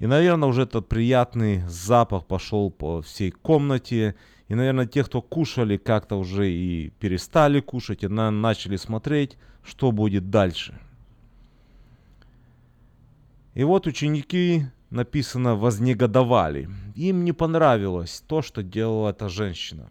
И, 0.00 0.06
наверное, 0.06 0.48
уже 0.48 0.62
этот 0.62 0.88
приятный 0.88 1.62
запах 1.68 2.26
пошел 2.26 2.70
по 2.70 3.00
всей 3.00 3.30
комнате. 3.30 4.14
И, 4.48 4.54
наверное, 4.54 4.86
те, 4.86 5.04
кто 5.04 5.22
кушали, 5.22 5.76
как-то 5.76 6.16
уже 6.16 6.50
и 6.50 6.90
перестали 7.00 7.60
кушать, 7.60 8.02
и 8.02 8.08
начали 8.08 8.76
смотреть, 8.76 9.38
что 9.64 9.92
будет 9.92 10.30
дальше. 10.30 10.78
И 13.54 13.64
вот 13.64 13.86
ученики, 13.86 14.66
написано, 14.90 15.54
вознегодовали. 15.54 16.68
Им 16.94 17.24
не 17.24 17.32
понравилось 17.32 18.22
то, 18.26 18.42
что 18.42 18.62
делала 18.62 19.10
эта 19.10 19.28
женщина. 19.28 19.88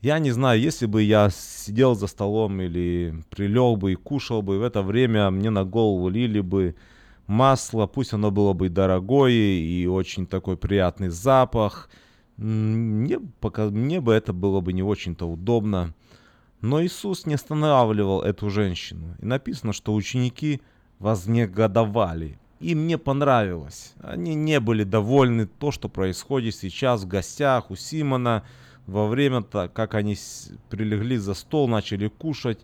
Я 0.00 0.20
не 0.20 0.30
знаю, 0.30 0.60
если 0.60 0.86
бы 0.86 1.02
я 1.02 1.28
сидел 1.30 1.96
за 1.96 2.06
столом 2.06 2.60
или 2.60 3.24
прилег 3.30 3.78
бы 3.78 3.92
и 3.92 3.96
кушал 3.96 4.42
бы, 4.42 4.58
в 4.58 4.62
это 4.62 4.82
время 4.82 5.28
мне 5.30 5.50
на 5.50 5.64
голову 5.64 6.08
лили 6.08 6.40
бы 6.40 6.76
масло, 7.26 7.86
пусть 7.86 8.12
оно 8.12 8.30
было 8.30 8.52
бы 8.52 8.68
дорогое 8.68 9.32
и 9.32 9.86
очень 9.86 10.26
такой 10.26 10.56
приятный 10.56 11.08
запах. 11.08 11.90
Мне, 12.36 13.18
пока, 13.40 13.64
мне 13.70 14.00
бы 14.00 14.12
это 14.12 14.32
было 14.32 14.60
бы 14.60 14.72
не 14.72 14.84
очень-то 14.84 15.28
удобно. 15.28 15.94
Но 16.60 16.80
Иисус 16.80 17.26
не 17.26 17.34
останавливал 17.34 18.22
эту 18.22 18.50
женщину. 18.50 19.16
И 19.20 19.26
написано, 19.26 19.72
что 19.72 19.94
ученики 19.94 20.60
вознегодовали. 21.00 22.38
Им 22.60 22.86
не 22.86 22.98
понравилось. 22.98 23.94
Они 24.00 24.36
не 24.36 24.60
были 24.60 24.84
довольны 24.84 25.46
то, 25.46 25.72
что 25.72 25.88
происходит 25.88 26.54
сейчас 26.54 27.02
в 27.02 27.08
гостях 27.08 27.72
у 27.72 27.76
Симона 27.76 28.44
во 28.88 29.06
время, 29.06 29.42
то 29.42 29.68
как 29.68 29.94
они 29.94 30.16
прилегли 30.70 31.18
за 31.18 31.34
стол, 31.34 31.68
начали 31.68 32.08
кушать, 32.08 32.58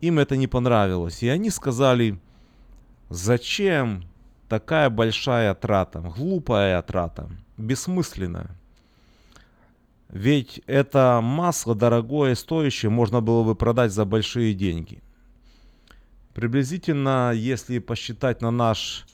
им 0.00 0.18
это 0.18 0.36
не 0.36 0.46
понравилось. 0.46 1.22
И 1.22 1.28
они 1.28 1.50
сказали, 1.50 2.18
зачем 3.10 4.04
такая 4.48 4.88
большая 4.88 5.54
трата, 5.54 6.00
глупая 6.00 6.80
трата, 6.80 7.28
бессмысленная. 7.58 8.50
Ведь 10.08 10.62
это 10.66 11.20
масло 11.22 11.74
дорогое, 11.74 12.34
стоящее, 12.34 12.90
можно 12.90 13.20
было 13.20 13.44
бы 13.44 13.54
продать 13.54 13.92
за 13.92 14.06
большие 14.06 14.54
деньги. 14.54 15.02
Приблизительно, 16.32 17.32
если 17.34 17.78
посчитать 17.78 18.40
на 18.40 18.50
наш 18.50 19.04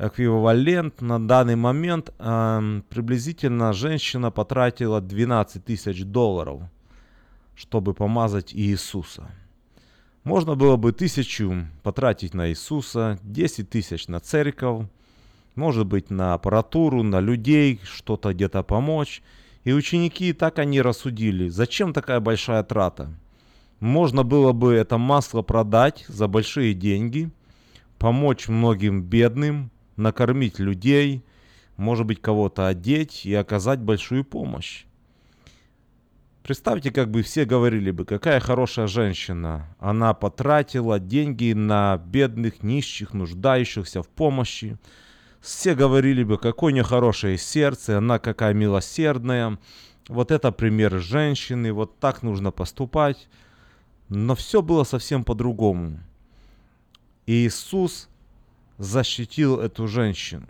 эквивалент 0.00 1.02
на 1.02 1.24
данный 1.24 1.56
момент 1.56 2.10
э, 2.18 2.80
приблизительно 2.88 3.72
женщина 3.74 4.30
потратила 4.30 5.00
12 5.00 5.62
тысяч 5.64 6.04
долларов, 6.04 6.62
чтобы 7.54 7.92
помазать 7.92 8.54
Иисуса. 8.54 9.30
Можно 10.24 10.54
было 10.54 10.76
бы 10.76 10.92
тысячу 10.92 11.66
потратить 11.82 12.34
на 12.34 12.48
Иисуса, 12.48 13.18
10 13.22 13.68
тысяч 13.68 14.08
на 14.08 14.20
церковь, 14.20 14.86
может 15.54 15.86
быть 15.86 16.10
на 16.10 16.32
аппаратуру, 16.34 17.02
на 17.02 17.20
людей, 17.20 17.80
что-то 17.84 18.32
где-то 18.32 18.62
помочь. 18.62 19.22
И 19.64 19.72
ученики 19.72 20.32
так 20.32 20.58
они 20.58 20.80
рассудили, 20.80 21.48
зачем 21.48 21.92
такая 21.92 22.20
большая 22.20 22.62
трата? 22.62 23.12
Можно 23.80 24.24
было 24.24 24.52
бы 24.52 24.72
это 24.72 24.96
масло 24.96 25.42
продать 25.42 26.06
за 26.08 26.28
большие 26.28 26.72
деньги, 26.72 27.30
помочь 27.98 28.48
многим 28.48 29.02
бедным, 29.02 29.70
накормить 30.00 30.58
людей, 30.58 31.24
может 31.76 32.06
быть, 32.06 32.20
кого-то 32.20 32.66
одеть 32.66 33.24
и 33.24 33.34
оказать 33.34 33.80
большую 33.80 34.24
помощь. 34.24 34.84
Представьте, 36.42 36.90
как 36.90 37.10
бы 37.10 37.22
все 37.22 37.44
говорили 37.44 37.90
бы, 37.90 38.04
какая 38.04 38.40
хорошая 38.40 38.86
женщина. 38.86 39.68
Она 39.78 40.14
потратила 40.14 40.98
деньги 40.98 41.52
на 41.52 41.98
бедных, 41.98 42.62
нищих, 42.62 43.12
нуждающихся 43.12 44.02
в 44.02 44.08
помощи. 44.08 44.78
Все 45.40 45.74
говорили 45.74 46.24
бы, 46.24 46.38
какое 46.38 46.72
нехорошее 46.72 47.38
сердце, 47.38 47.98
она 47.98 48.18
какая 48.18 48.52
милосердная. 48.52 49.58
Вот 50.08 50.30
это 50.32 50.50
пример 50.50 50.98
женщины, 50.98 51.72
вот 51.72 52.00
так 52.00 52.22
нужно 52.22 52.50
поступать. 52.50 53.28
Но 54.08 54.34
все 54.34 54.60
было 54.60 54.82
совсем 54.82 55.22
по-другому. 55.22 56.00
Иисус 57.26 58.08
защитил 58.80 59.60
эту 59.60 59.86
женщину. 59.86 60.46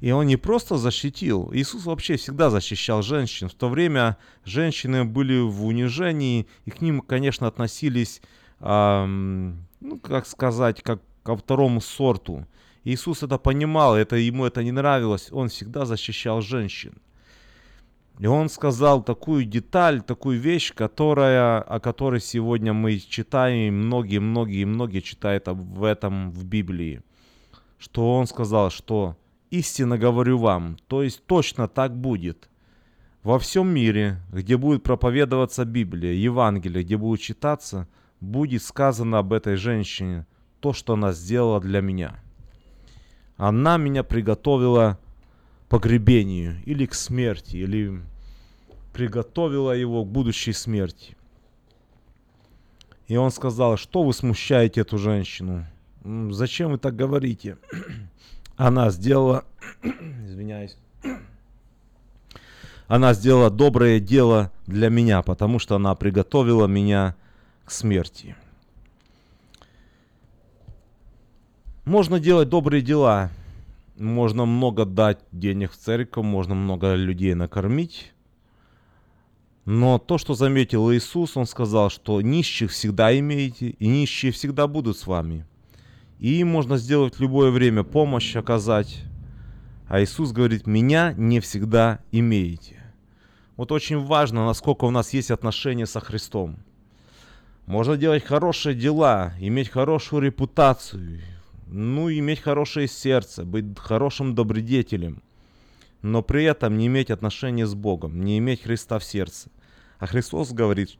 И 0.00 0.10
он 0.10 0.26
не 0.26 0.36
просто 0.36 0.76
защитил, 0.76 1.50
Иисус 1.54 1.86
вообще 1.86 2.16
всегда 2.16 2.50
защищал 2.50 3.02
женщин. 3.02 3.48
В 3.48 3.54
то 3.54 3.68
время 3.68 4.18
женщины 4.44 5.04
были 5.04 5.40
в 5.40 5.64
унижении, 5.64 6.46
и 6.66 6.70
к 6.70 6.82
ним, 6.82 7.00
конечно, 7.00 7.46
относились, 7.46 8.20
эм, 8.60 9.66
ну, 9.80 9.98
как 10.00 10.26
сказать, 10.26 10.82
как 10.82 11.00
ко 11.22 11.36
второму 11.36 11.80
сорту. 11.80 12.46
Иисус 12.84 13.22
это 13.22 13.38
понимал, 13.38 13.96
это, 13.96 14.16
ему 14.16 14.44
это 14.44 14.62
не 14.62 14.72
нравилось, 14.72 15.28
он 15.32 15.48
всегда 15.48 15.86
защищал 15.86 16.42
женщин. 16.42 16.94
И 18.18 18.26
он 18.26 18.50
сказал 18.50 19.02
такую 19.02 19.44
деталь, 19.44 20.02
такую 20.02 20.38
вещь, 20.38 20.74
которая, 20.74 21.60
о 21.62 21.80
которой 21.80 22.20
сегодня 22.20 22.72
мы 22.72 22.98
читаем, 22.98 23.86
многие-многие-многие 23.86 25.00
читают 25.00 25.48
об 25.48 25.82
этом 25.82 26.32
в 26.32 26.44
Библии 26.44 27.02
что 27.82 28.16
он 28.16 28.28
сказал, 28.28 28.70
что 28.70 29.16
истинно 29.50 29.98
говорю 29.98 30.38
вам, 30.38 30.76
то 30.86 31.02
есть 31.02 31.26
точно 31.26 31.66
так 31.66 31.96
будет. 31.96 32.48
Во 33.24 33.40
всем 33.40 33.74
мире, 33.74 34.20
где 34.30 34.56
будет 34.56 34.84
проповедоваться 34.84 35.64
Библия, 35.64 36.12
Евангелие, 36.12 36.84
где 36.84 36.96
будет 36.96 37.20
читаться, 37.20 37.88
будет 38.20 38.62
сказано 38.62 39.18
об 39.18 39.32
этой 39.32 39.56
женщине 39.56 40.26
то, 40.60 40.72
что 40.72 40.92
она 40.92 41.10
сделала 41.10 41.60
для 41.60 41.80
меня. 41.80 42.22
Она 43.36 43.78
меня 43.78 44.04
приготовила 44.04 45.00
к 45.66 45.70
погребению 45.70 46.62
или 46.64 46.86
к 46.86 46.94
смерти, 46.94 47.56
или 47.56 48.00
приготовила 48.92 49.72
его 49.72 50.04
к 50.04 50.08
будущей 50.08 50.52
смерти. 50.52 51.16
И 53.08 53.16
он 53.16 53.32
сказал, 53.32 53.76
что 53.76 54.04
вы 54.04 54.12
смущаете 54.12 54.82
эту 54.82 54.98
женщину? 54.98 55.66
Зачем 56.04 56.72
вы 56.72 56.78
так 56.78 56.96
говорите? 56.96 57.58
Она 58.56 58.90
сделала... 58.90 59.44
Извиняюсь. 60.26 60.76
Она 62.88 63.14
сделала 63.14 63.50
доброе 63.50 64.00
дело 64.00 64.50
для 64.66 64.88
меня, 64.88 65.22
потому 65.22 65.58
что 65.58 65.76
она 65.76 65.94
приготовила 65.94 66.66
меня 66.66 67.16
к 67.64 67.70
смерти. 67.70 68.36
Можно 71.84 72.20
делать 72.20 72.48
добрые 72.48 72.82
дела. 72.82 73.30
Можно 73.96 74.44
много 74.44 74.84
дать 74.84 75.20
денег 75.30 75.72
в 75.72 75.76
церковь, 75.76 76.24
можно 76.24 76.54
много 76.54 76.94
людей 76.94 77.34
накормить. 77.34 78.12
Но 79.64 79.98
то, 79.98 80.18
что 80.18 80.34
заметил 80.34 80.92
Иисус, 80.92 81.36
Он 81.36 81.46
сказал, 81.46 81.88
что 81.88 82.20
нищих 82.20 82.72
всегда 82.72 83.16
имеете, 83.16 83.70
и 83.70 83.86
нищие 83.86 84.32
всегда 84.32 84.66
будут 84.66 84.98
с 84.98 85.06
вами. 85.06 85.46
И 86.22 86.38
им 86.38 86.46
можно 86.46 86.76
сделать 86.76 87.18
любое 87.18 87.50
время 87.50 87.82
помощь 87.82 88.36
оказать. 88.36 89.02
А 89.88 90.00
Иисус 90.00 90.30
говорит, 90.30 90.68
меня 90.68 91.14
не 91.16 91.40
всегда 91.40 91.98
имеете. 92.12 92.80
Вот 93.56 93.72
очень 93.72 93.98
важно, 93.98 94.46
насколько 94.46 94.84
у 94.84 94.90
нас 94.90 95.12
есть 95.12 95.32
отношения 95.32 95.84
со 95.84 95.98
Христом. 95.98 96.58
Можно 97.66 97.96
делать 97.96 98.24
хорошие 98.24 98.76
дела, 98.76 99.34
иметь 99.40 99.68
хорошую 99.68 100.22
репутацию, 100.22 101.22
ну, 101.66 102.08
иметь 102.08 102.38
хорошее 102.38 102.86
сердце, 102.86 103.44
быть 103.44 103.76
хорошим 103.76 104.36
добродетелем, 104.36 105.24
но 106.02 106.22
при 106.22 106.44
этом 106.44 106.78
не 106.78 106.86
иметь 106.86 107.10
отношения 107.10 107.66
с 107.66 107.74
Богом, 107.74 108.24
не 108.24 108.38
иметь 108.38 108.62
Христа 108.62 109.00
в 109.00 109.04
сердце. 109.04 109.50
А 109.98 110.06
Христос 110.06 110.52
говорит, 110.52 110.96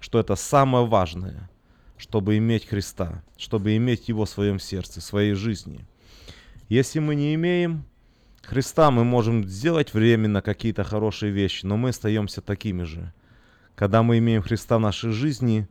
что 0.00 0.18
это 0.18 0.36
самое 0.36 0.84
важное– 0.84 1.48
чтобы 1.98 2.36
иметь 2.38 2.66
Христа, 2.66 3.22
чтобы 3.36 3.76
иметь 3.76 4.08
Его 4.08 4.24
в 4.24 4.30
своем 4.30 4.58
сердце, 4.58 5.00
в 5.00 5.04
своей 5.04 5.34
жизни. 5.34 5.84
Если 6.68 6.98
мы 6.98 7.14
не 7.14 7.34
имеем 7.34 7.84
Христа, 8.42 8.90
мы 8.90 9.04
можем 9.04 9.44
сделать 9.46 9.94
временно 9.94 10.42
какие-то 10.42 10.84
хорошие 10.84 11.32
вещи, 11.32 11.66
но 11.66 11.76
мы 11.76 11.90
остаемся 11.90 12.40
такими 12.40 12.84
же. 12.84 13.12
Когда 13.74 14.02
мы 14.02 14.18
имеем 14.18 14.42
Христа 14.42 14.78
в 14.78 14.80
нашей 14.80 15.10
жизни, 15.10 15.68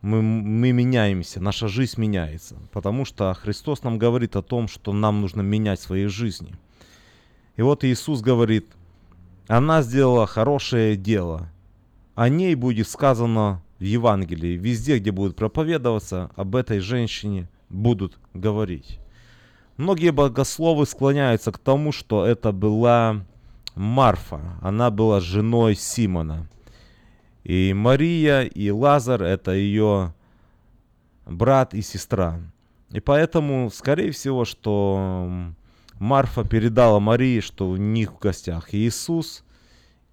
мы, 0.00 0.20
мы 0.20 0.72
меняемся, 0.72 1.40
наша 1.40 1.66
жизнь 1.66 2.00
меняется. 2.00 2.56
Потому 2.72 3.04
что 3.04 3.32
Христос 3.34 3.82
нам 3.82 3.98
говорит 3.98 4.36
о 4.36 4.42
том, 4.42 4.68
что 4.68 4.92
нам 4.92 5.20
нужно 5.20 5.40
менять 5.40 5.80
свои 5.80 6.06
жизни. 6.06 6.54
И 7.56 7.62
вот 7.62 7.84
Иисус 7.84 8.20
говорит, 8.20 8.66
она 9.46 9.82
сделала 9.82 10.26
хорошее 10.26 10.96
дело. 10.96 11.48
О 12.14 12.28
ней 12.28 12.54
будет 12.54 12.88
сказано 12.88 13.62
в 13.78 13.82
Евангелии. 13.82 14.56
Везде, 14.56 14.98
где 14.98 15.10
будет 15.10 15.36
проповедоваться, 15.36 16.30
об 16.36 16.56
этой 16.56 16.80
женщине 16.80 17.48
будут 17.68 18.18
говорить. 18.32 19.00
Многие 19.76 20.12
богословы 20.12 20.86
склоняются 20.86 21.50
к 21.50 21.58
тому, 21.58 21.90
что 21.90 22.24
это 22.24 22.52
была 22.52 23.24
Марфа. 23.74 24.58
Она 24.62 24.90
была 24.90 25.20
женой 25.20 25.74
Симона. 25.74 26.48
И 27.42 27.72
Мария, 27.74 28.42
и 28.42 28.70
Лазар– 28.70 29.22
это 29.24 29.52
ее 29.52 30.14
брат 31.26 31.74
и 31.74 31.82
сестра. 31.82 32.40
И 32.90 33.00
поэтому, 33.00 33.70
скорее 33.70 34.12
всего, 34.12 34.44
что 34.44 35.28
Марфа 35.98 36.44
передала 36.44 37.00
Марии, 37.00 37.40
что 37.40 37.68
у 37.68 37.76
них 37.76 38.12
в 38.12 38.18
гостях 38.18 38.72
Иисус, 38.72 39.44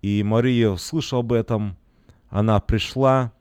и 0.02 0.24
Мария, 0.24 0.70
услышав 0.70 1.20
об 1.20 1.34
этом, 1.34 1.78
она 2.30 2.60
пришла. 2.60 3.32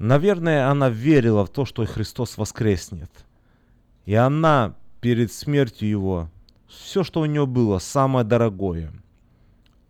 Наверное, 0.00 0.68
она 0.68 0.88
верила 0.88 1.46
в 1.46 1.50
то, 1.50 1.64
что 1.64 1.86
Христос 1.86 2.36
воскреснет. 2.36 3.10
И 4.04 4.14
она 4.14 4.74
перед 5.00 5.32
смертью 5.32 5.88
его, 5.88 6.30
все, 6.66 7.04
что 7.04 7.20
у 7.20 7.26
нее 7.26 7.46
было, 7.46 7.78
самое 7.78 8.24
дорогое– 8.26 8.92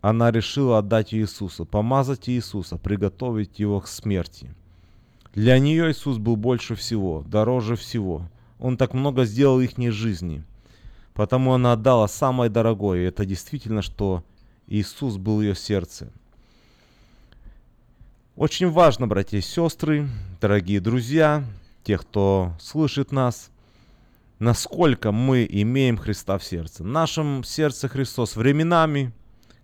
она 0.00 0.30
решила 0.30 0.78
отдать 0.78 1.12
Иисусу, 1.12 1.66
помазать 1.66 2.28
Иисуса, 2.28 2.78
приготовить 2.78 3.58
его 3.58 3.80
к 3.80 3.88
смерти. 3.88 4.54
Для 5.34 5.58
нее 5.58 5.90
Иисус 5.90 6.16
был 6.16 6.36
больше 6.36 6.74
всего, 6.74 7.22
дороже 7.26 7.76
всего. 7.76 8.22
Он 8.58 8.76
так 8.76 8.94
много 8.94 9.24
сделал 9.24 9.60
их 9.60 9.76
жизни. 9.92 10.42
Потому 11.12 11.52
она 11.52 11.72
отдала 11.72 12.08
самое 12.08 12.50
дорогое. 12.50 13.08
Это 13.08 13.26
действительно, 13.26 13.82
что 13.82 14.24
Иисус 14.66 15.18
был 15.18 15.42
ее 15.42 15.54
сердце. 15.54 16.10
Очень 18.40 18.70
важно, 18.70 19.06
братья 19.06 19.36
и 19.36 19.42
сестры, 19.42 20.08
дорогие 20.40 20.80
друзья, 20.80 21.44
те, 21.84 21.98
кто 21.98 22.54
слышит 22.58 23.12
нас, 23.12 23.50
насколько 24.38 25.12
мы 25.12 25.46
имеем 25.46 25.98
Христа 25.98 26.38
в 26.38 26.42
сердце. 26.42 26.82
В 26.82 26.86
нашем 26.86 27.44
сердце 27.44 27.86
Христос 27.86 28.36
временами 28.36 29.12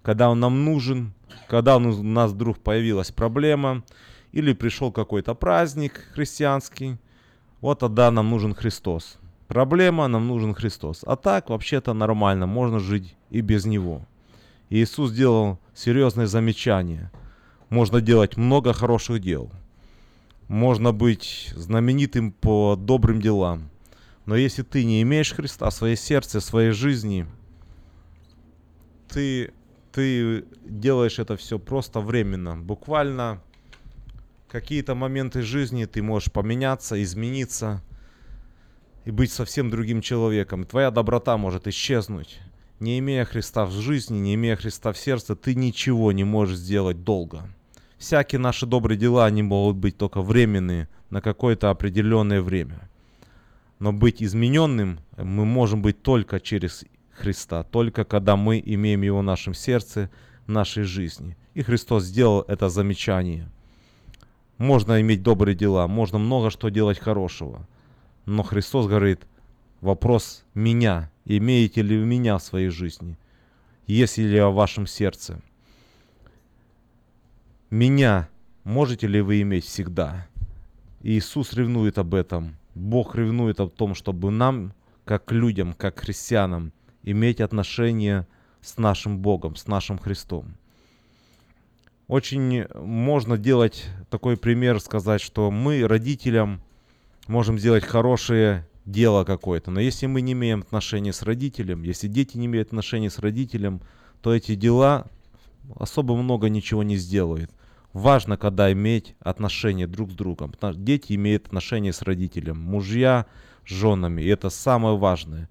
когда 0.02 0.28
он 0.28 0.40
нам 0.40 0.66
нужен, 0.66 1.14
когда 1.48 1.78
у 1.78 1.80
нас 1.80 2.32
вдруг 2.32 2.58
появилась 2.58 3.10
проблема, 3.10 3.82
или 4.32 4.52
пришел 4.52 4.92
какой-то 4.92 5.34
праздник 5.34 5.94
христианский, 6.12 6.98
вот 7.62 7.78
тогда 7.78 8.10
нам 8.10 8.28
нужен 8.28 8.54
Христос. 8.54 9.16
Проблема, 9.48 10.06
нам 10.06 10.28
нужен 10.28 10.52
Христос. 10.52 11.00
А 11.06 11.16
так, 11.16 11.48
вообще-то 11.48 11.94
нормально, 11.94 12.46
можно 12.46 12.78
жить 12.78 13.16
и 13.30 13.40
без 13.40 13.64
Него. 13.64 14.02
И 14.68 14.82
Иисус 14.82 15.12
сделал 15.12 15.58
серьезное 15.74 16.26
замечание. 16.26 17.10
Можно 17.68 18.00
делать 18.00 18.36
много 18.36 18.72
хороших 18.72 19.20
дел. 19.20 19.50
Можно 20.48 20.92
быть 20.92 21.52
знаменитым 21.54 22.32
по 22.32 22.76
добрым 22.76 23.20
делам. 23.20 23.70
Но 24.24 24.36
если 24.36 24.62
ты 24.62 24.84
не 24.84 25.02
имеешь 25.02 25.32
Христа 25.32 25.70
в 25.70 25.74
своей 25.74 25.96
сердце, 25.96 26.40
в 26.40 26.44
своей 26.44 26.70
жизни, 26.70 27.26
ты 29.08 29.52
ты 29.96 30.44
делаешь 30.62 31.18
это 31.18 31.38
все 31.38 31.58
просто 31.58 32.00
временно. 32.00 32.54
Буквально 32.54 33.40
какие-то 34.48 34.94
моменты 34.94 35.40
жизни 35.40 35.86
ты 35.86 36.02
можешь 36.02 36.30
поменяться, 36.30 37.02
измениться 37.02 37.82
и 39.06 39.10
быть 39.10 39.32
совсем 39.32 39.70
другим 39.70 40.02
человеком. 40.02 40.64
Твоя 40.64 40.90
доброта 40.90 41.38
может 41.38 41.66
исчезнуть. 41.66 42.40
Не 42.78 42.98
имея 42.98 43.24
Христа 43.24 43.64
в 43.64 43.72
жизни, 43.72 44.18
не 44.18 44.34
имея 44.34 44.56
Христа 44.56 44.92
в 44.92 44.98
сердце, 44.98 45.34
ты 45.34 45.54
ничего 45.54 46.12
не 46.12 46.24
можешь 46.24 46.58
сделать 46.58 47.02
долго. 47.02 47.48
Всякие 47.98 48.38
наши 48.38 48.66
добрые 48.66 48.98
дела, 48.98 49.24
они 49.24 49.42
могут 49.42 49.76
быть 49.76 49.96
только 49.96 50.20
временные, 50.20 50.88
на 51.10 51.20
какое-то 51.20 51.70
определенное 51.70 52.42
время. 52.42 52.88
Но 53.78 53.92
быть 53.92 54.22
измененным 54.22 55.00
мы 55.16 55.44
можем 55.44 55.82
быть 55.82 56.02
только 56.02 56.40
через 56.40 56.84
Христа, 57.12 57.62
только 57.62 58.04
когда 58.04 58.36
мы 58.36 58.62
имеем 58.64 59.02
Его 59.02 59.20
в 59.20 59.22
нашем 59.22 59.54
сердце, 59.54 60.10
в 60.46 60.50
нашей 60.50 60.82
жизни. 60.82 61.36
И 61.54 61.62
Христос 61.62 62.04
сделал 62.04 62.44
это 62.48 62.68
замечание. 62.68 63.50
Можно 64.58 65.00
иметь 65.00 65.22
добрые 65.22 65.54
дела, 65.54 65.86
можно 65.86 66.18
много 66.18 66.50
что 66.50 66.68
делать 66.68 66.98
хорошего. 66.98 67.66
Но 68.24 68.42
Христос 68.42 68.86
говорит, 68.86 69.26
вопрос 69.80 70.44
меня, 70.54 71.10
имеете 71.24 71.82
ли 71.82 71.98
вы 71.98 72.06
меня 72.06 72.38
в 72.38 72.42
своей 72.42 72.68
жизни, 72.68 73.18
есть 73.86 74.18
ли 74.18 74.34
я 74.34 74.48
в 74.48 74.54
вашем 74.54 74.86
сердце. 74.86 75.40
Меня 77.76 78.30
можете 78.64 79.06
ли 79.06 79.20
вы 79.20 79.42
иметь 79.42 79.66
всегда? 79.66 80.26
Иисус 81.02 81.52
ревнует 81.52 81.98
об 81.98 82.14
этом. 82.14 82.56
Бог 82.74 83.14
ревнует 83.14 83.60
о 83.60 83.68
том, 83.68 83.94
чтобы 83.94 84.30
нам, 84.30 84.72
как 85.04 85.30
людям, 85.30 85.74
как 85.74 85.98
христианам, 85.98 86.72
иметь 87.02 87.42
отношение 87.42 88.26
с 88.62 88.78
нашим 88.78 89.18
Богом, 89.18 89.56
с 89.56 89.66
нашим 89.66 89.98
Христом. 89.98 90.54
Очень 92.08 92.64
можно 92.76 93.36
делать 93.36 93.84
такой 94.08 94.38
пример, 94.38 94.80
сказать, 94.80 95.20
что 95.20 95.50
мы 95.50 95.86
родителям 95.86 96.62
можем 97.26 97.58
сделать 97.58 97.84
хорошее 97.84 98.66
дело 98.86 99.24
какое-то, 99.24 99.70
но 99.70 99.80
если 99.80 100.06
мы 100.06 100.22
не 100.22 100.32
имеем 100.32 100.62
отношения 100.62 101.12
с 101.12 101.20
родителем, 101.20 101.82
если 101.82 102.08
дети 102.08 102.38
не 102.38 102.46
имеют 102.46 102.68
отношения 102.68 103.10
с 103.10 103.18
родителем, 103.18 103.82
то 104.22 104.34
эти 104.34 104.54
дела 104.54 105.08
особо 105.78 106.16
много 106.16 106.48
ничего 106.48 106.82
не 106.82 106.96
сделают. 106.96 107.50
Важно, 107.96 108.36
когда 108.36 108.70
иметь 108.72 109.16
отношения 109.20 109.86
друг 109.86 110.12
с 110.12 110.14
другом. 110.14 110.52
Потому 110.52 110.74
что 110.74 110.82
дети 110.82 111.14
имеют 111.14 111.46
отношения 111.46 111.92
с 111.92 112.02
родителем, 112.02 112.60
мужья 112.60 113.26
с 113.66 113.70
женами, 113.70 114.22
и 114.22 114.28
это 114.28 114.50
самое 114.50 114.96
важное 114.96 115.48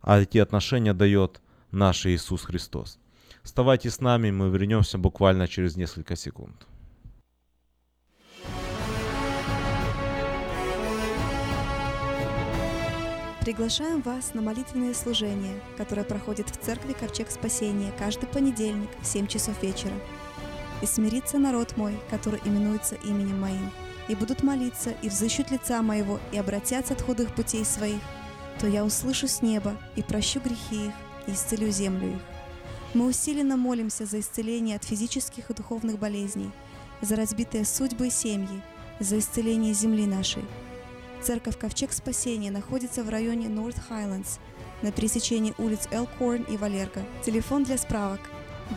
а 0.00 0.20
эти 0.20 0.38
отношения 0.38 0.94
дает 0.94 1.40
наш 1.70 2.06
Иисус 2.06 2.44
Христос. 2.44 2.98
Оставайтесь 3.44 3.94
с 3.94 4.00
нами, 4.00 4.30
мы 4.30 4.48
вернемся 4.48 4.96
буквально 4.96 5.48
через 5.48 5.76
несколько 5.76 6.16
секунд. 6.16 6.66
Приглашаем 13.40 14.02
вас 14.02 14.34
на 14.34 14.42
молитвенное 14.42 14.92
служение, 14.92 15.60
которое 15.78 16.04
проходит 16.04 16.50
в 16.50 16.56
церкви 16.56 16.92
Ковчег 16.92 17.30
Спасения 17.30 17.92
каждый 17.98 18.28
понедельник 18.28 18.90
в 19.00 19.06
7 19.06 19.26
часов 19.26 19.62
вечера. 19.62 19.94
«И 20.82 20.86
смирится 20.86 21.38
народ 21.38 21.76
мой, 21.76 21.98
который 22.10 22.40
именуется 22.44 22.94
именем 22.96 23.40
моим, 23.40 23.70
и 24.08 24.14
будут 24.14 24.42
молиться, 24.42 24.90
и 25.02 25.08
взыщут 25.08 25.50
лица 25.50 25.82
моего, 25.82 26.20
и 26.32 26.38
обратятся 26.38 26.94
от 26.94 27.02
худых 27.02 27.34
путей 27.34 27.64
своих, 27.64 28.00
то 28.58 28.66
я 28.66 28.84
услышу 28.84 29.28
с 29.28 29.42
неба 29.42 29.76
и 29.96 30.02
прощу 30.02 30.40
грехи 30.40 30.86
их, 30.86 30.92
и 31.26 31.32
исцелю 31.32 31.70
землю 31.70 32.14
их. 32.14 32.20
Мы 32.94 33.06
усиленно 33.06 33.56
молимся 33.56 34.06
за 34.06 34.20
исцеление 34.20 34.76
от 34.76 34.84
физических 34.84 35.50
и 35.50 35.54
духовных 35.54 35.98
болезней, 35.98 36.50
за 37.00 37.16
разбитые 37.16 37.64
судьбы 37.64 38.08
и 38.08 38.10
семьи, 38.10 38.62
за 38.98 39.18
исцеление 39.18 39.74
земли 39.74 40.06
нашей. 40.06 40.44
Церковь 41.22 41.58
Ковчег 41.58 41.92
Спасения 41.92 42.50
находится 42.50 43.02
в 43.02 43.08
районе 43.08 43.46
North 43.46 43.78
Highlands 43.90 44.38
на 44.82 44.92
пересечении 44.92 45.54
улиц 45.58 45.88
Элкорн 45.90 46.44
и 46.44 46.56
Валерго. 46.56 47.04
Телефон 47.24 47.64
для 47.64 47.76
справок 47.76 48.20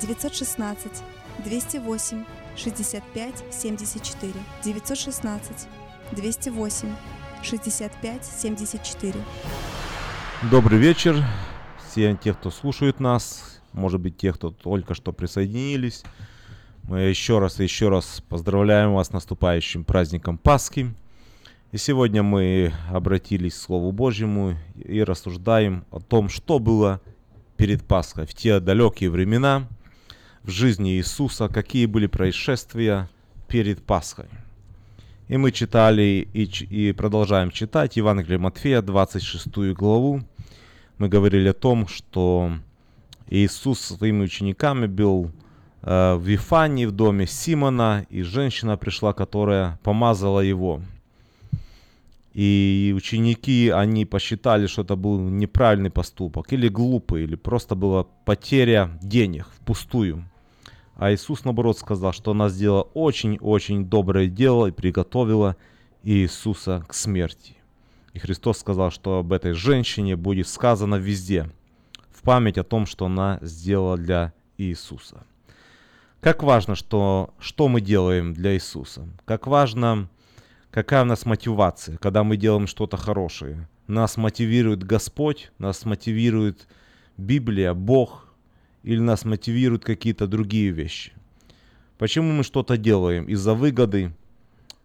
916 0.01 1.03
208 1.39 2.25
65 2.55 3.43
74 3.51 4.33
916 4.63 5.67
208 6.11 6.89
65-74. 7.43 9.15
Добрый 10.49 10.79
вечер 10.79 11.23
всем 11.89 12.17
тех, 12.17 12.37
кто 12.37 12.51
слушает 12.51 12.99
нас, 12.99 13.61
может 13.73 13.99
быть, 13.99 14.17
тех, 14.17 14.35
кто 14.35 14.51
только 14.51 14.93
что 14.93 15.11
присоединились. 15.11 16.03
Мы 16.83 17.01
еще 17.01 17.39
раз 17.39 17.59
и 17.59 17.63
еще 17.63 17.89
раз 17.89 18.23
поздравляем 18.27 18.93
вас 18.93 19.07
с 19.07 19.11
наступающим 19.11 19.83
праздником 19.83 20.37
Пасхи. 20.37 20.93
И 21.71 21.77
сегодня 21.77 22.21
мы 22.21 22.73
обратились 22.89 23.53
к 23.53 23.61
Слову 23.61 23.91
Божьему 23.91 24.57
и 24.75 25.03
рассуждаем 25.03 25.85
о 25.91 25.99
том, 25.99 26.27
что 26.29 26.59
было 26.59 27.01
перед 27.55 27.83
Пасхой 27.85 28.25
в 28.25 28.33
те 28.33 28.59
далекие 28.59 29.09
времена 29.09 29.67
в 30.43 30.49
жизни 30.49 30.97
Иисуса, 30.97 31.47
какие 31.47 31.85
были 31.85 32.07
происшествия 32.07 33.09
перед 33.47 33.83
Пасхой. 33.83 34.25
И 35.27 35.37
мы 35.37 35.51
читали 35.51 36.27
и, 36.33 36.43
и 36.43 36.91
продолжаем 36.91 37.51
читать 37.51 37.95
Евангелие 37.95 38.37
Матфея, 38.37 38.81
26 38.81 39.73
главу. 39.73 40.21
Мы 40.97 41.09
говорили 41.09 41.49
о 41.49 41.53
том, 41.53 41.87
что 41.87 42.51
Иисус 43.29 43.79
своими 43.79 44.23
учениками 44.23 44.87
был 44.87 45.31
э, 45.83 46.15
в 46.15 46.23
Вифании, 46.23 46.85
в 46.85 46.91
доме 46.91 47.27
Симона, 47.27 48.05
и 48.09 48.23
женщина 48.23 48.77
пришла, 48.77 49.13
которая 49.13 49.79
помазала 49.83 50.41
его. 50.41 50.81
И 52.33 52.93
ученики, 52.95 53.69
они 53.69 54.05
посчитали, 54.05 54.67
что 54.67 54.83
это 54.83 54.95
был 54.95 55.19
неправильный 55.19 55.91
поступок, 55.91 56.51
или 56.53 56.69
глупый, 56.69 57.23
или 57.23 57.35
просто 57.35 57.75
была 57.75 58.05
потеря 58.25 58.97
денег 59.01 59.47
впустую. 59.59 60.25
А 61.01 61.11
Иисус, 61.11 61.45
наоборот, 61.45 61.79
сказал, 61.79 62.13
что 62.13 62.29
она 62.29 62.47
сделала 62.49 62.83
очень-очень 62.93 63.85
доброе 63.85 64.27
дело 64.27 64.67
и 64.67 64.71
приготовила 64.71 65.55
Иисуса 66.03 66.85
к 66.87 66.93
смерти. 66.93 67.55
И 68.13 68.19
Христос 68.19 68.59
сказал, 68.59 68.91
что 68.91 69.17
об 69.17 69.33
этой 69.33 69.53
женщине 69.53 70.15
будет 70.15 70.47
сказано 70.47 70.97
везде, 70.97 71.49
в 72.11 72.21
память 72.21 72.59
о 72.59 72.63
том, 72.63 72.85
что 72.85 73.07
она 73.07 73.39
сделала 73.41 73.97
для 73.97 74.31
Иисуса. 74.59 75.25
Как 76.19 76.43
важно, 76.43 76.75
что, 76.75 77.33
что 77.39 77.67
мы 77.67 77.81
делаем 77.81 78.35
для 78.35 78.53
Иисуса. 78.53 79.09
Как 79.25 79.47
важно, 79.47 80.07
какая 80.69 81.01
у 81.01 81.05
нас 81.05 81.25
мотивация, 81.25 81.97
когда 81.97 82.23
мы 82.23 82.37
делаем 82.37 82.67
что-то 82.67 82.97
хорошее. 82.97 83.67
Нас 83.87 84.17
мотивирует 84.17 84.83
Господь, 84.83 85.51
нас 85.57 85.83
мотивирует 85.83 86.67
Библия, 87.17 87.73
Бог, 87.73 88.30
или 88.83 88.99
нас 88.99 89.25
мотивируют 89.25 89.83
какие-то 89.83 90.27
другие 90.27 90.71
вещи. 90.71 91.13
Почему 91.97 92.31
мы 92.31 92.43
что-то 92.43 92.77
делаем? 92.77 93.25
Из-за 93.25 93.53
выгоды, 93.53 94.13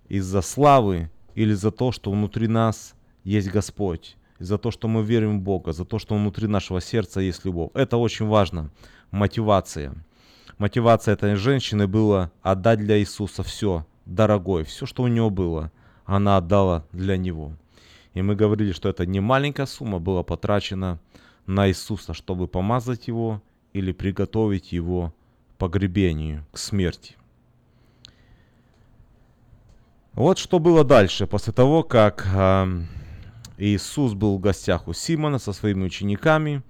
из-за 0.09 0.43
славы 0.43 1.11
или 1.35 1.55
за 1.55 1.71
то, 1.71 1.93
что 1.93 2.11
внутри 2.11 2.49
нас 2.49 2.95
есть 3.25 3.49
Господь, 3.49 4.17
из-за 4.39 4.59
того, 4.59 4.71
что 4.71 4.89
мы 4.89 5.03
верим 5.03 5.39
в 5.39 5.43
Бога, 5.43 5.73
за 5.73 5.85
то, 5.85 5.99
что 5.99 6.15
внутри 6.15 6.47
нашего 6.47 6.81
сердца 6.81 7.21
есть 7.21 7.45
любовь. 7.45 7.71
Это 7.75 7.97
очень 7.97 8.27
важно. 8.27 8.71
Мотивация. 9.11 9.95
Мотивация 10.59 11.15
этой 11.15 11.37
женщины 11.37 11.87
была 11.87 12.31
отдать 12.43 12.81
для 12.81 12.99
Иисуса 12.99 13.43
все, 13.43 13.87
дорогое, 14.07 14.65
все, 14.65 14.87
что 14.87 15.03
у 15.03 15.07
нее 15.07 15.29
было, 15.29 15.71
она 16.05 16.39
отдала 16.39 16.87
для 16.93 17.17
Него. 17.17 17.53
И 18.15 18.23
мы 18.23 18.35
говорили, 18.35 18.73
что 18.73 18.89
это 18.89 19.05
не 19.05 19.21
маленькая 19.21 19.67
сумма 19.67 19.99
была 19.99 20.23
потрачена 20.23 20.99
на 21.47 21.69
Иисуса, 21.69 22.15
чтобы 22.15 22.49
помазать 22.49 23.09
Его 23.09 23.43
или 23.77 23.93
приготовить 23.93 24.73
Его 24.73 25.13
к 25.55 25.59
погребению, 25.59 26.47
к 26.51 26.59
смерти. 26.59 27.15
Вот 30.15 30.39
что 30.39 30.59
было 30.59 30.83
дальше, 30.83 31.27
после 31.27 31.53
того, 31.53 31.83
как 31.83 32.27
э, 32.33 32.83
Иисус 33.59 34.15
был 34.15 34.39
в 34.39 34.41
гостях 34.41 34.89
у 34.89 34.95
Симона 34.95 35.39
со 35.39 35.53
своими 35.53 35.85
учениками. 35.85 36.63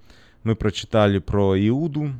Мы 0.43 0.57
прочитали 0.57 1.19
про 1.19 1.57
Иуду, 1.57 2.11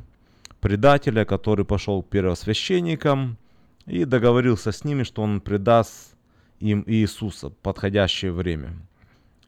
предателя, 0.60 1.26
который 1.26 1.66
пошел 1.66 2.02
к 2.02 2.08
первосвященникам 2.08 3.36
и 3.84 4.06
договорился 4.06 4.72
с 4.72 4.84
ними, 4.84 5.02
что 5.02 5.20
он 5.20 5.42
предаст 5.42 6.16
им 6.60 6.82
Иисуса 6.86 7.50
в 7.50 7.56
подходящее 7.56 8.32
время. 8.32 8.72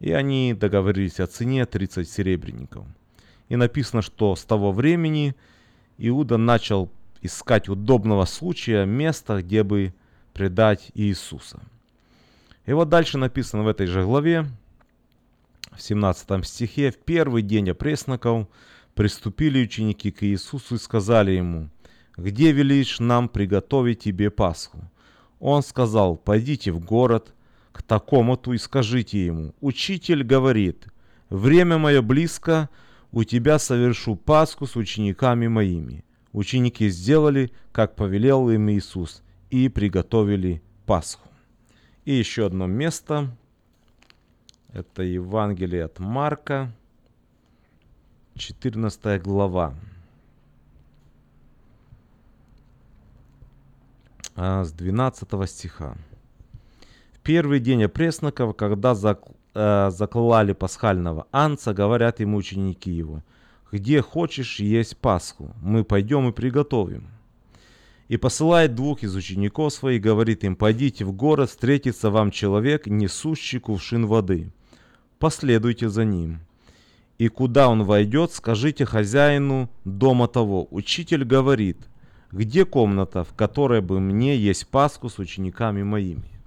И 0.01 0.13
они 0.13 0.53
договорились 0.53 1.19
о 1.19 1.27
цене 1.27 1.65
30 1.65 2.07
серебряников. 2.07 2.85
И 3.51 3.57
написано, 3.57 4.01
что 4.01 4.35
с 4.37 4.45
того 4.45 4.73
времени 4.73 5.35
Иуда 5.99 6.39
начал 6.39 6.89
искать 7.21 7.69
удобного 7.69 8.25
случая, 8.25 8.87
места, 8.87 9.43
где 9.43 9.63
бы 9.63 9.93
предать 10.33 10.91
Иисуса. 10.95 11.61
И 12.65 12.73
вот 12.73 12.89
дальше 12.89 13.19
написано 13.19 13.65
в 13.65 13.69
этой 13.69 13.87
же 13.87 14.05
главе, 14.05 14.47
в 15.73 15.83
17 15.83 16.47
стихе, 16.47 16.93
в 16.93 16.99
первый 16.99 17.43
день 17.43 17.71
опресноков 17.71 18.47
приступили 18.95 19.65
ученики 19.65 20.13
к 20.13 20.23
Иисусу 20.23 20.77
и 20.77 20.79
сказали 20.79 21.33
ему, 21.33 21.69
«Где 22.17 22.53
велишь 22.53 23.01
нам 23.01 23.29
приготовить 23.29 24.01
тебе 24.01 24.31
Пасху?» 24.31 24.79
Он 25.41 25.63
сказал, 25.63 26.17
«Пойдите 26.17 26.71
в 26.71 26.79
город 26.79 27.35
к 27.73 27.83
такому-то 27.83 28.53
и 28.53 28.59
скажите 28.59 29.27
ему, 29.27 29.55
Учитель 29.61 30.23
говорит, 30.23 30.87
время 31.31 31.79
мое 31.79 32.03
близко, 32.03 32.69
у 33.13 33.25
тебя 33.25 33.59
совершу 33.59 34.17
Пасху 34.17 34.67
с 34.67 34.77
учениками 34.77 35.47
моими». 35.49 36.05
Ученики 36.33 36.89
сделали, 36.89 37.51
как 37.73 37.97
повелел 37.97 38.51
им 38.51 38.71
Иисус, 38.71 39.23
и 39.51 39.69
приготовили 39.69 40.63
Пасху. 40.87 41.29
И 42.05 42.15
еще 42.15 42.47
одно 42.47 42.67
место– 42.67 43.37
это 44.73 45.03
Евангелие 45.03 45.85
от 45.85 45.99
Марка, 45.99 46.73
14 48.37 49.21
глава. 49.23 49.75
А, 54.37 54.65
с 54.65 54.73
12 54.73 55.51
стиха. 55.51 55.97
В 57.13 57.19
первый 57.19 57.59
день 57.61 57.85
опресноков, 57.85 58.57
когда 58.57 58.95
э, 59.55 59.91
заклали 59.91 60.53
пасхального 60.53 61.27
анца, 61.33 61.73
говорят 61.73 62.21
ему 62.21 62.37
ученики 62.37 62.91
его, 62.91 63.23
«Где 63.73 64.03
хочешь 64.03 64.61
есть 64.61 64.97
Пасху, 64.97 65.55
мы 65.63 65.85
пойдем 65.85 66.29
и 66.29 66.33
приготовим». 66.33 67.09
И 68.09 68.17
посылает 68.17 68.75
двух 68.75 69.05
из 69.05 69.15
учеников 69.15 69.73
своих, 69.73 70.03
говорит 70.03 70.45
им, 70.45 70.57
«Пойдите 70.57 71.05
в 71.05 71.13
город, 71.13 71.51
встретится 71.51 72.11
вам 72.11 72.31
человек, 72.31 72.87
несущий 72.87 73.61
кувшин 73.61 74.07
воды» 74.07 74.53
последуйте 75.21 75.89
за 75.89 76.05
ним. 76.05 76.41
И 77.19 77.29
куда 77.29 77.69
он 77.69 77.85
войдет, 77.85 78.33
скажите 78.33 78.87
хозяину 78.87 79.71
дома 79.85 80.27
того. 80.27 80.67
Учитель 80.71 81.25
говорит, 81.25 81.77
где 82.33 82.65
комната, 82.65 83.23
в 83.23 83.35
которой 83.35 83.83
бы 83.83 84.01
мне 84.01 84.37
есть 84.37 84.67
Пасху 84.67 85.09
с 85.09 85.19
учениками 85.19 85.83
моими. 85.83 86.40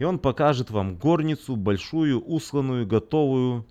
И 0.00 0.04
он 0.04 0.18
покажет 0.18 0.70
вам 0.70 0.96
горницу, 0.96 1.54
большую, 1.54 2.20
усланную, 2.20 2.84
готовую. 2.84 3.64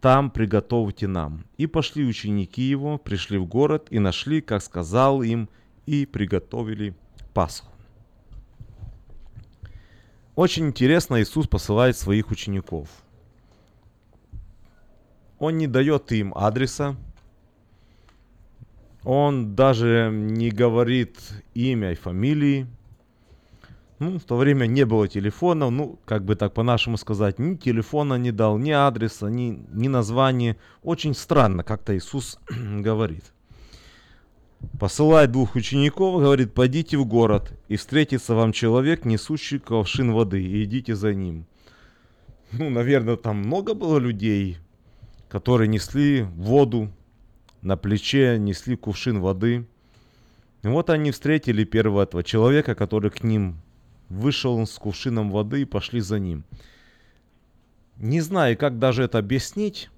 Там 0.00 0.30
приготовьте 0.30 1.06
нам. 1.06 1.44
И 1.58 1.66
пошли 1.66 2.06
ученики 2.06 2.62
его, 2.62 2.96
пришли 2.96 3.36
в 3.36 3.44
город 3.44 3.88
и 3.90 3.98
нашли, 3.98 4.40
как 4.40 4.62
сказал 4.62 5.20
им, 5.20 5.50
и 5.84 6.06
приготовили 6.06 6.94
Пасху. 7.34 7.70
Очень 10.34 10.68
интересно 10.68 11.20
Иисус 11.20 11.46
посылает 11.46 11.98
своих 11.98 12.30
учеников– 12.30 12.88
он 15.40 15.56
не 15.56 15.66
дает 15.66 16.12
им 16.12 16.34
адреса. 16.36 16.96
Он 19.04 19.56
даже 19.56 20.10
не 20.12 20.50
говорит 20.50 21.18
имя 21.54 21.92
и 21.92 21.94
фамилии. 21.94 22.66
Ну, 24.00 24.18
в 24.18 24.24
то 24.24 24.38
время 24.38 24.64
не 24.64 24.86
было 24.86 25.08
телефонов, 25.08 25.70
ну, 25.72 25.98
как 26.06 26.24
бы 26.24 26.34
так 26.34 26.54
по-нашему 26.54 26.96
сказать, 26.96 27.38
ни 27.38 27.54
телефона 27.54 28.14
не 28.14 28.32
дал, 28.32 28.56
ни 28.56 28.70
адреса, 28.70 29.26
ни, 29.26 29.62
ни 29.72 29.88
названия. 29.88 30.56
Очень 30.82 31.14
странно, 31.14 31.62
как-то 31.62 31.94
Иисус 31.94 32.38
говорит. 32.48 33.24
Посылает 34.78 35.32
двух 35.32 35.54
учеников, 35.54 36.18
говорит, 36.22 36.54
пойдите 36.54 36.96
в 36.96 37.04
город, 37.04 37.52
и 37.68 37.76
встретится 37.76 38.34
вам 38.34 38.52
человек, 38.52 39.04
несущий 39.04 39.58
ковшин 39.58 40.12
воды, 40.12 40.42
и 40.42 40.64
идите 40.64 40.94
за 40.94 41.12
ним. 41.12 41.44
Ну, 42.52 42.70
наверное, 42.70 43.16
там 43.16 43.36
много 43.36 43.74
было 43.74 43.98
людей, 43.98 44.56
которые 45.28 45.68
несли 45.68 46.22
воду 46.22 46.90
на 47.60 47.76
плече, 47.76 48.38
несли 48.38 48.76
кувшин 48.76 49.20
воды. 49.20 49.66
И 50.62 50.68
вот 50.68 50.88
они 50.88 51.10
встретили 51.10 51.64
первого 51.64 52.04
этого 52.04 52.24
человека, 52.24 52.74
который 52.74 53.10
к 53.10 53.22
ним 53.22 53.60
вышел 54.10 54.66
с 54.66 54.74
кувшином 54.74 55.30
воды 55.30 55.62
и 55.62 55.64
пошли 55.64 56.00
за 56.00 56.18
ним. 56.18 56.44
Не 57.96 58.20
знаю, 58.20 58.58
как 58.58 58.78
даже 58.78 59.04
это 59.04 59.18
объяснить. 59.18 59.88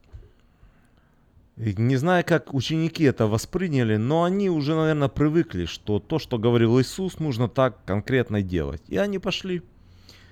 Не 1.57 1.97
знаю, 1.97 2.25
как 2.25 2.55
ученики 2.55 3.05
это 3.05 3.27
восприняли, 3.27 3.97
но 3.97 4.25
они 4.25 4.49
уже, 4.49 4.75
наверное, 4.75 5.09
привыкли, 5.09 5.67
что 5.67 5.99
то, 5.99 6.19
что 6.19 6.39
говорил 6.39 6.81
Иисус, 6.81 7.19
нужно 7.19 7.49
так 7.49 7.85
конкретно 7.85 8.43
делать. 8.43 8.83
И 8.89 8.97
они 8.97 9.19
пошли. 9.19 9.63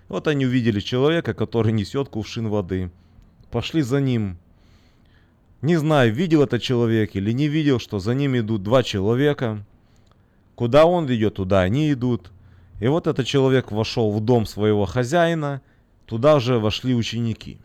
Вот 0.09 0.28
они 0.28 0.47
увидели 0.47 0.81
человека, 0.81 1.35
который 1.35 1.72
несет 1.72 2.09
кувшин 2.09 2.49
воды. 2.49 2.91
Пошли 3.51 3.83
за 3.83 4.01
ним. 4.01 4.39
Не 5.62 5.76
знаю, 5.76 6.12
видел 6.12 6.43
это 6.43 6.59
человек 6.59 7.14
или 7.14 7.33
не 7.33 7.49
видел, 7.49 7.78
что 7.78 7.99
за 7.99 8.14
ним 8.14 8.37
идут 8.37 8.62
два 8.62 8.83
человека. 8.83 9.64
Куда 10.55 10.87
он 10.87 11.07
идет, 11.14 11.35
туда 11.35 11.61
они 11.61 11.93
идут. 11.93 12.33
И 12.81 12.89
вот 12.89 13.07
этот 13.07 13.26
человек 13.26 13.70
вошел 13.70 14.11
в 14.11 14.20
дом 14.20 14.47
своего 14.47 14.87
хозяина, 14.87 15.62
туда 16.07 16.41
же 16.41 16.59
вошли 16.59 16.95
ученики. 16.95 17.59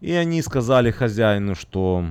И 0.00 0.12
они 0.12 0.42
сказали 0.42 0.90
хозяину, 0.90 1.54
что 1.54 2.06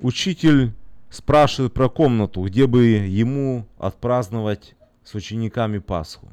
учитель 0.00 0.72
спрашивает 1.08 1.72
про 1.72 1.88
комнату, 1.88 2.42
где 2.42 2.66
бы 2.66 2.84
ему 2.84 3.66
отпраздновать 3.78 4.74
с 5.04 5.14
учениками 5.14 5.78
Пасху. 5.78 6.28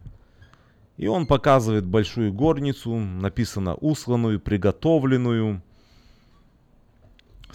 И 0.97 1.07
он 1.07 1.27
показывает 1.27 1.85
большую 1.85 2.33
горницу, 2.33 2.95
написано 2.95 3.75
усланную, 3.75 4.39
приготовленную– 4.39 5.61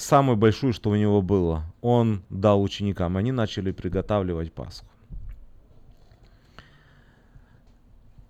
самую 0.01 0.37
большую, 0.37 0.73
что 0.73 0.91
у 0.91 0.97
него 0.97 1.23
было, 1.23 1.65
он 1.81 2.23
дал 2.31 2.63
ученикам. 2.63 3.17
Они 3.17 3.33
начали 3.33 3.71
приготавливать 3.71 4.53
Пасху. 4.53 4.87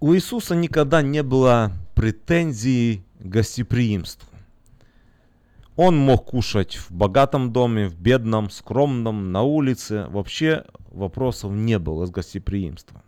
У 0.03 0.15
Иисуса 0.15 0.55
никогда 0.55 1.03
не 1.03 1.23
было 1.23 1.73
претензий 1.95 3.03
к 3.19 3.27
гостеприимству. 3.27 4.27
Он 5.77 5.99
мог 5.99 6.25
кушать 6.25 6.77
в 6.77 6.91
богатом 6.91 7.53
доме, 7.53 7.87
в 7.87 8.01
бедном, 8.01 8.49
скромном, 8.49 9.31
на 9.31 9.43
улице. 9.43 10.07
Вообще 10.09 10.65
вопросов 10.91 11.53
не 11.53 11.79
было 11.79 12.07
с 12.07 12.11
гостеприимством. 12.11 13.03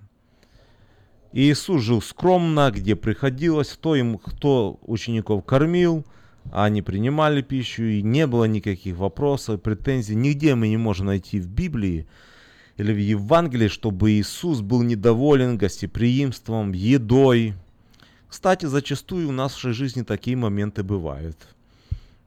Иисус 1.33 1.81
жил 1.81 2.03
скромно, 2.03 2.71
где 2.71 2.95
приходилось, 2.95 3.73
кто, 3.73 3.97
им, 3.97 4.19
кто 4.19 4.79
учеников 4.83 5.47
кормил, 5.47 6.05
а 6.51 6.65
они 6.65 6.83
принимали 6.83 7.41
пищу, 7.41 7.85
и 7.85 8.03
не 8.03 8.27
было 8.27 8.45
никаких 8.45 8.99
вопросов, 8.99 9.63
претензий. 9.63 10.15
Нигде 10.15 10.55
мы 10.55 10.69
не 10.69 10.77
можем 10.77 11.07
найти 11.07 11.41
в 11.41 11.49
Библии 11.49 12.07
или 12.77 12.93
в 12.93 12.99
Евангелии, 12.99 13.69
чтобы 13.69 14.13
Иисус 14.13 14.61
был 14.61 14.83
недоволен 14.83 15.59
гостеприимством, 15.59 16.73
едой. 16.73 17.55
Кстати, 18.29 18.67
зачастую 18.67 19.29
в 19.29 19.33
нашей 19.33 19.73
жизни 19.73 20.03
такие 20.03 20.37
моменты 20.37 20.83
бывают. 20.83 21.37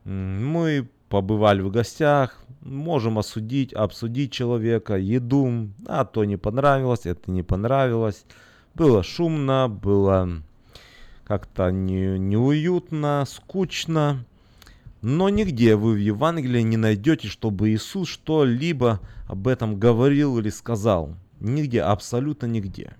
Мы 0.03 0.87
побывали 1.09 1.61
в 1.61 1.71
гостях, 1.71 2.43
можем 2.61 3.17
осудить, 3.17 3.73
обсудить 3.73 4.31
человека, 4.31 4.95
еду, 4.97 5.69
а 5.87 6.05
то 6.05 6.25
не 6.25 6.37
понравилось, 6.37 7.05
это 7.05 7.31
не 7.31 7.43
понравилось. 7.43 8.23
Было 8.75 9.03
шумно, 9.03 9.67
было 9.69 10.41
как-то 11.23 11.71
не, 11.71 12.19
неуютно, 12.19 13.25
скучно. 13.27 14.25
Но 15.07 15.29
нигде 15.29 15.75
вы 15.75 15.93
в 15.93 15.97
Евангелии 15.97 16.61
не 16.61 16.77
найдете, 16.77 17.27
чтобы 17.27 17.69
Иисус 17.69 18.09
что-либо 18.09 18.99
об 19.27 19.47
этом 19.47 19.77
говорил 19.77 20.39
или 20.39 20.49
сказал. 20.49 21.13
Нигде, 21.39 21.83
абсолютно 21.83 22.47
нигде. 22.47 22.95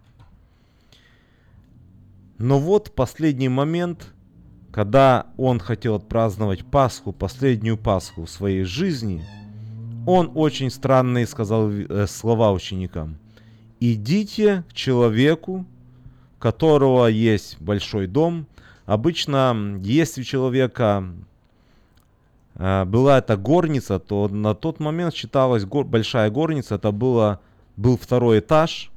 Но 2.37 2.59
вот 2.59 2.93
последний 2.93 3.49
момент, 3.49 4.13
когда 4.71 5.25
он 5.35 5.59
хотел 5.59 5.95
отпраздновать 5.95 6.63
Пасху, 6.63 7.11
последнюю 7.11 7.75
Пасху 7.75 8.25
в 8.25 8.29
своей 8.29 8.65
жизни, 8.65 9.25
он 10.05 10.31
очень 10.35 10.69
странные 10.69 11.25
сказал 11.25 11.71
э, 11.71 12.05
слова 12.05 12.51
ученикам 12.51 13.17
идите 13.79 14.63
к 14.69 14.73
человеку, 14.73 15.65
которого 16.39 17.07
есть 17.07 17.57
большой 17.59 18.07
дом. 18.07 18.47
Обычно, 18.85 19.79
если 19.83 20.21
у 20.21 20.23
человека 20.23 21.03
была 22.55 23.17
эта 23.17 23.35
горница, 23.35 23.99
то 23.99 24.27
на 24.29 24.55
тот 24.55 24.79
момент 24.79 25.13
считалась 25.13 25.65
гор, 25.65 25.85
большая 25.85 26.29
горница, 26.29 26.75
это 26.75 26.91
было, 26.91 27.41
был 27.75 27.97
второй 27.97 28.39
этаж. 28.39 28.91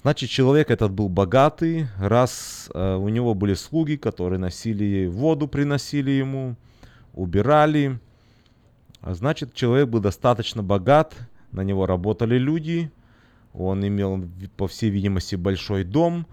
Значит, 0.00 0.28
человек 0.30 0.70
этот 0.70 0.92
был 0.92 1.08
богатый, 1.08 1.88
раз 1.98 2.70
э, 2.74 2.96
у 2.96 3.08
него 3.08 3.34
были 3.34 3.54
слуги, 3.54 3.96
которые 3.96 4.38
носили 4.38 5.06
воду, 5.06 5.48
приносили 5.48 6.10
ему, 6.10 6.54
убирали. 7.14 7.98
А 9.00 9.14
значит, 9.14 9.54
человек 9.54 9.88
был 9.88 10.00
достаточно 10.00 10.62
богат, 10.62 11.14
на 11.50 11.62
него 11.62 11.86
работали 11.86 12.36
люди, 12.36 12.90
он 13.54 13.86
имел, 13.86 14.28
по 14.56 14.68
всей 14.68 14.90
видимости, 14.90 15.34
большой 15.34 15.82
дом. 15.82 16.26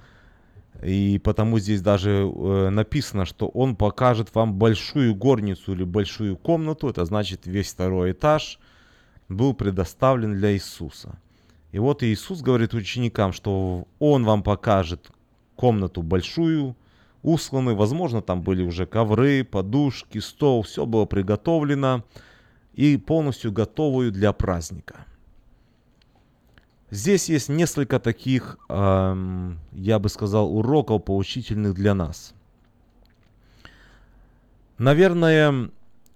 И 0.81 1.19
потому 1.23 1.59
здесь 1.59 1.81
даже 1.81 2.09
э, 2.09 2.69
написано, 2.69 3.25
что 3.25 3.47
он 3.47 3.75
покажет 3.75 4.33
вам 4.33 4.53
большую 4.53 5.15
горницу 5.15 5.73
или 5.73 5.83
большую 5.83 6.35
комнату. 6.35 6.89
Это 6.89 7.05
значит 7.05 7.45
весь 7.45 7.71
второй 7.71 8.11
этаж 8.11 8.59
был 9.29 9.53
предоставлен 9.53 10.35
для 10.35 10.53
Иисуса. 10.53 11.17
И 11.71 11.79
вот 11.79 12.03
Иисус 12.03 12.41
говорит 12.41 12.73
ученикам, 12.73 13.33
что 13.33 13.87
Он 13.99 14.25
вам 14.25 14.43
покажет 14.43 15.09
комнату 15.55 16.01
большую, 16.01 16.75
усланы, 17.21 17.73
возможно, 17.73 18.21
там 18.21 18.41
были 18.41 18.63
уже 18.63 18.85
ковры, 18.85 19.43
подушки, 19.43 20.19
стол, 20.19 20.63
все 20.63 20.85
было 20.85 21.05
приготовлено 21.05 22.03
и 22.73 22.97
полностью 22.97 23.51
готовую 23.51 24.11
для 24.11 24.33
праздника. 24.33 25.05
Здесь 26.93 27.27
есть 27.27 27.49
несколько 27.49 27.99
таких, 27.99 28.59
эм, 28.69 29.59
я 29.71 29.97
бы 29.97 30.09
сказал, 30.09 30.55
уроков 30.55 31.03
поучительных 31.03 31.73
для 31.73 31.95
нас. 31.95 32.35
Наверное, 34.77 35.71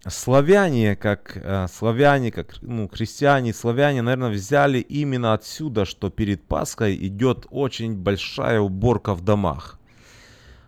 славяне, 0.08 0.96
как 0.96 1.36
э, 1.36 1.66
славяне, 1.74 2.32
как 2.32 2.62
ну, 2.62 2.88
христиане, 2.88 3.56
славяне, 3.56 4.04
наверное, 4.04 4.30
взяли 4.30 4.78
именно 4.78 5.34
отсюда, 5.34 5.86
что 5.86 6.12
перед 6.12 6.44
Пасхой 6.44 6.96
идет 7.08 7.48
очень 7.50 7.96
большая 7.96 8.60
уборка 8.60 9.16
в 9.16 9.22
домах. 9.22 9.80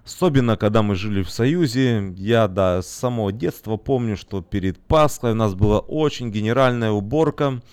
Особенно, 0.03 0.57
когда 0.57 0.81
мы 0.81 0.95
жили 0.95 1.21
в 1.21 1.29
Союзе, 1.29 2.15
я 2.17 2.47
да, 2.47 2.81
самого 2.81 3.31
детства 3.31 3.77
помню, 3.77 4.17
что 4.17 4.41
перед 4.41 4.79
Пасхой 4.79 5.33
у 5.33 5.35
нас 5.35 5.53
была 5.53 5.77
очень 5.77 6.31
генеральная 6.31 6.89
уборка– 6.89 7.61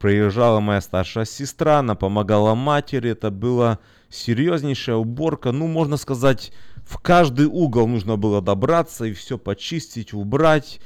Приезжала 0.00 0.60
моя 0.60 0.80
старшая 0.80 1.26
сестра, 1.26 1.80
она 1.80 1.94
помогала 1.94 2.54
матери. 2.54 3.10
Это 3.10 3.30
была 3.30 3.80
серьезнейшая 4.08 4.96
уборка. 4.96 5.52
Ну, 5.52 5.66
можно 5.66 5.98
сказать, 5.98 6.52
в 6.86 6.96
каждый 6.98 7.44
угол 7.44 7.86
нужно 7.86 8.16
было 8.16 8.40
добраться 8.40 9.04
и 9.04 9.12
все 9.12 9.36
почистить, 9.36 10.14
убрать, 10.14 10.80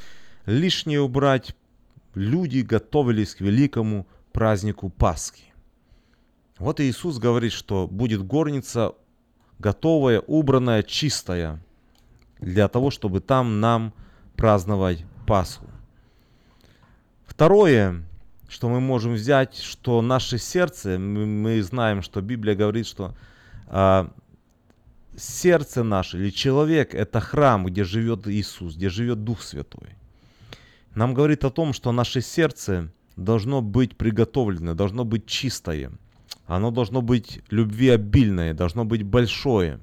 лишнее 0.46 1.00
убрать. 1.00 1.54
Люди 2.16 2.58
готовились 2.58 3.36
к 3.36 3.40
великому 3.40 4.08
празднику 4.32 4.90
Пасхи. 4.90 5.54
Вот 6.58 6.80
Иисус 6.80 7.18
говорит, 7.18 7.52
что 7.52 7.86
будет 7.86 8.26
горница 8.26 8.94
готовая, 9.60 10.18
убранная, 10.26 10.82
чистая, 10.82 11.62
для 12.40 12.66
того, 12.66 12.90
чтобы 12.90 13.20
там 13.20 13.60
нам 13.60 13.94
праздновать 14.34 15.04
Пасху. 15.24 15.66
Второе, 17.24 18.02
что 18.54 18.68
мы 18.68 18.78
можем 18.78 19.14
взять, 19.14 19.56
что 19.56 20.00
наше 20.00 20.38
сердце, 20.38 20.96
мы, 20.96 21.26
мы 21.26 21.60
знаем, 21.60 22.02
что 22.02 22.20
Библия 22.20 22.54
говорит, 22.54 22.86
что 22.86 23.12
э, 23.66 24.06
сердце 25.16 25.82
наше 25.82 26.18
или 26.18 26.30
человек 26.30 26.94
это 26.94 27.18
храм, 27.18 27.64
где 27.64 27.82
живет 27.82 28.28
Иисус, 28.28 28.76
где 28.76 28.90
живет 28.90 29.24
Дух 29.24 29.42
Святой. 29.42 29.96
Нам 30.94 31.14
говорит 31.14 31.42
о 31.42 31.50
том, 31.50 31.72
что 31.72 31.90
наше 31.90 32.20
сердце 32.20 32.92
должно 33.16 33.60
быть 33.60 33.96
приготовлено, 33.96 34.74
должно 34.74 35.04
быть 35.04 35.26
чистое. 35.26 35.90
Оно 36.46 36.70
должно 36.70 37.02
быть 37.02 37.40
любви 37.50 37.88
обильное, 37.88 38.54
должно 38.54 38.84
быть 38.84 39.02
большое. 39.02 39.80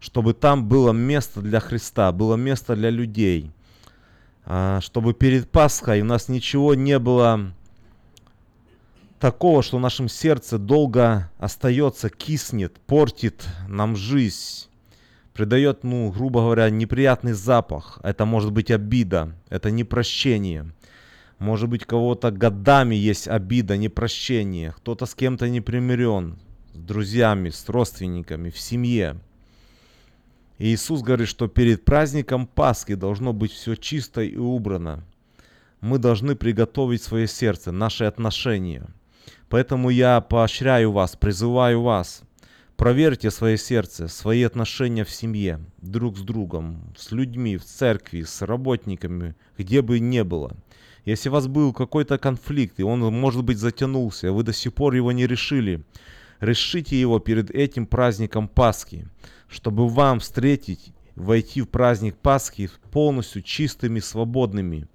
Чтобы 0.00 0.34
там 0.34 0.68
было 0.68 0.92
место 0.92 1.40
для 1.40 1.60
Христа, 1.60 2.12
было 2.12 2.36
место 2.36 2.76
для 2.76 2.90
людей. 2.90 3.50
А, 4.44 4.82
чтобы 4.82 5.14
перед 5.14 5.50
Пасхой 5.50 6.02
у 6.02 6.04
нас 6.04 6.28
ничего 6.28 6.74
не 6.74 6.98
было 6.98 7.54
такого, 9.20 9.62
что 9.62 9.76
в 9.76 9.80
нашем 9.80 10.08
сердце 10.08 10.58
долго 10.58 11.30
остается, 11.38 12.08
киснет, 12.08 12.80
портит 12.86 13.46
нам 13.68 13.94
жизнь, 13.94 14.66
придает, 15.34 15.84
ну, 15.84 16.10
грубо 16.10 16.40
говоря, 16.40 16.70
неприятный 16.70 17.34
запах. 17.34 18.00
Это 18.02 18.24
может 18.24 18.50
быть 18.50 18.70
обида, 18.70 19.36
это 19.50 19.70
непрощение. 19.70 20.72
Может 21.38 21.68
быть, 21.68 21.84
кого-то 21.84 22.30
годами 22.30 22.94
есть 22.94 23.28
обида, 23.28 23.76
непрощение. 23.76 24.72
Кто-то 24.72 25.06
с 25.06 25.14
кем-то 25.14 25.48
не 25.48 25.60
примирен, 25.60 26.38
с 26.74 26.78
друзьями, 26.78 27.50
с 27.50 27.68
родственниками, 27.68 28.50
в 28.50 28.58
семье. 28.58 29.20
И 30.58 30.74
Иисус 30.74 31.02
говорит, 31.02 31.28
что 31.28 31.48
перед 31.48 31.84
праздником 31.84 32.46
Пасхи 32.46 32.94
должно 32.94 33.32
быть 33.32 33.52
все 33.52 33.76
чисто 33.76 34.20
и 34.20 34.36
убрано. 34.36 35.04
Мы 35.80 35.98
должны 35.98 36.36
приготовить 36.36 37.02
свое 37.02 37.26
сердце, 37.26 37.70
наши 37.70 38.04
отношения– 38.04 38.86
Поэтому 39.50 39.90
я 39.90 40.20
поощряю 40.20 40.92
вас, 40.92 41.16
призываю 41.16 41.82
вас. 41.82 42.22
Проверьте 42.76 43.32
свое 43.32 43.58
сердце, 43.58 44.06
свои 44.06 44.44
отношения 44.44 45.04
в 45.04 45.10
семье, 45.10 45.58
друг 45.82 46.16
с 46.16 46.20
другом, 46.22 46.94
с 46.96 47.10
людьми, 47.10 47.56
в 47.56 47.64
церкви, 47.64 48.22
с 48.22 48.42
работниками, 48.42 49.34
где 49.58 49.82
бы 49.82 49.98
ни 49.98 50.22
было. 50.22 50.56
Если 51.04 51.28
у 51.28 51.32
вас 51.32 51.48
был 51.48 51.72
какой-то 51.72 52.16
конфликт, 52.16 52.78
и 52.78 52.84
он, 52.84 53.00
может 53.00 53.42
быть, 53.42 53.58
затянулся, 53.58 54.32
вы 54.32 54.44
до 54.44 54.52
сих 54.52 54.72
пор 54.72 54.94
его 54.94 55.10
не 55.10 55.26
решили, 55.26 55.82
решите 56.38 56.98
его 56.98 57.18
перед 57.18 57.50
этим 57.50 57.86
праздником 57.86 58.46
Пасхи, 58.46 59.08
чтобы 59.48 59.88
вам 59.88 60.20
встретить, 60.20 60.92
войти 61.16 61.60
в 61.60 61.68
праздник 61.68 62.14
Пасхи 62.16 62.70
полностью 62.92 63.42
чистыми, 63.42 63.98
свободными, 63.98 64.86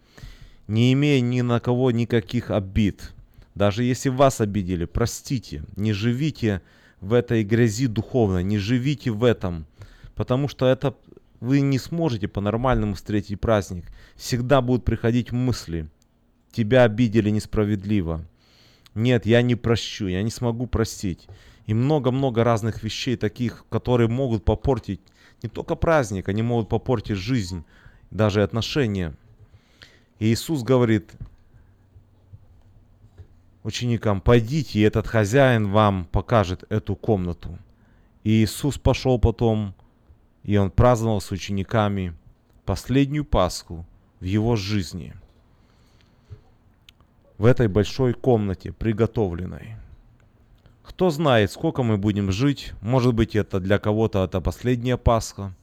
не 0.69 0.93
имея 0.93 1.19
ни 1.19 1.41
на 1.41 1.59
кого 1.59 1.91
никаких 1.91 2.51
обид. 2.51 3.14
Даже 3.55 3.83
если 3.83 4.09
вас 4.09 4.41
обидели, 4.41 4.85
простите, 4.85 5.63
не 5.77 5.93
живите 5.93 6.61
в 6.99 7.13
этой 7.13 7.43
грязи 7.43 7.87
духовной, 7.87 8.43
не 8.43 8.57
живите 8.57 9.11
в 9.11 9.23
этом, 9.23 9.65
потому 10.13 10.47
что 10.47 10.67
это 10.67 10.95
вы 11.39 11.61
не 11.61 11.79
сможете 11.79 12.27
по-нормальному 12.27 12.95
встретить 12.95 13.39
праздник. 13.39 13.85
Всегда 14.15 14.61
будут 14.61 14.83
приходить 14.83 15.31
мысли. 15.31 15.87
Тебя 16.51 16.83
обидели 16.83 17.29
несправедливо. 17.29 18.25
Нет, 18.93 19.25
я 19.25 19.41
не 19.41 19.55
прощу, 19.55 20.07
я 20.07 20.23
не 20.23 20.31
смогу 20.31 20.67
простить. 20.67 21.27
И 21.65 21.73
много-много 21.73 22.43
разных 22.43 22.83
вещей 22.83 23.17
таких, 23.17 23.65
которые 23.69 24.07
могут 24.07 24.45
попортить 24.45 25.01
не 25.43 25.49
только 25.49 25.75
праздник, 25.75 26.29
они 26.29 26.41
могут 26.41 26.69
попортить 26.69 27.17
жизнь, 27.17 27.63
даже 28.11 28.43
отношения. 28.43 29.13
И 30.19 30.31
Иисус 30.31 30.63
говорит 30.63 31.11
ученикам, 33.65 34.21
пойдите, 34.21 34.79
и 34.79 34.83
этот 34.83 35.07
хозяин 35.07 35.71
вам 35.71 36.05
покажет 36.05 36.63
эту 36.69 36.95
комнату. 36.95 37.57
И 38.23 38.43
Иисус 38.43 38.77
пошел 38.77 39.19
потом, 39.19 39.73
и 40.43 40.57
он 40.57 40.71
праздновал 40.71 41.19
с 41.19 41.31
учениками 41.31 42.13
последнюю 42.65 43.25
Пасху 43.25 43.85
в 44.19 44.23
его 44.23 44.55
жизни. 44.55 45.13
В 47.37 47.45
этой 47.45 47.67
большой 47.67 48.13
комнате, 48.13 48.71
приготовленной. 48.71 49.75
Кто 50.83 51.09
знает, 51.09 51.51
сколько 51.51 51.83
мы 51.83 51.97
будем 51.97 52.31
жить. 52.31 52.73
Может 52.81 53.13
быть, 53.13 53.35
это 53.35 53.59
для 53.59 53.79
кого-то 53.79 54.23
это 54.23 54.39
последняя 54.39 54.97
Пасха. 54.97 55.53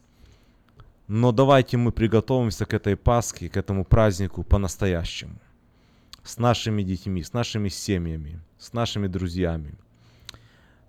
Но 1.07 1.33
давайте 1.33 1.77
мы 1.77 1.93
приготовимся 1.93 2.67
к 2.67 2.75
этой 2.75 2.97
Пасхе, 2.97 3.49
к 3.49 3.57
этому 3.57 3.85
празднику 3.85 4.43
по-настоящему. 4.43 5.35
С 6.23 6.39
нашими 6.39 6.83
детьми, 6.83 7.23
с 7.23 7.33
нашими 7.33 7.69
семьями, 7.69 8.41
с 8.59 8.73
нашими 8.73 9.09
друзьями. 9.09 9.75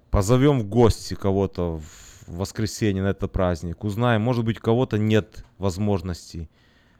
Позовем 0.09 0.59
в 0.59 0.65
гости 0.65 1.15
кого-то 1.15 1.79
в 1.79 2.37
воскресенье 2.37 3.03
на 3.03 3.07
этот 3.07 3.31
праздник. 3.31 3.83
Узнаем, 3.83 4.21
может 4.21 4.45
быть, 4.45 4.59
у 4.59 4.61
кого-то 4.61 4.97
нет 4.97 5.43
возможности 5.57 6.49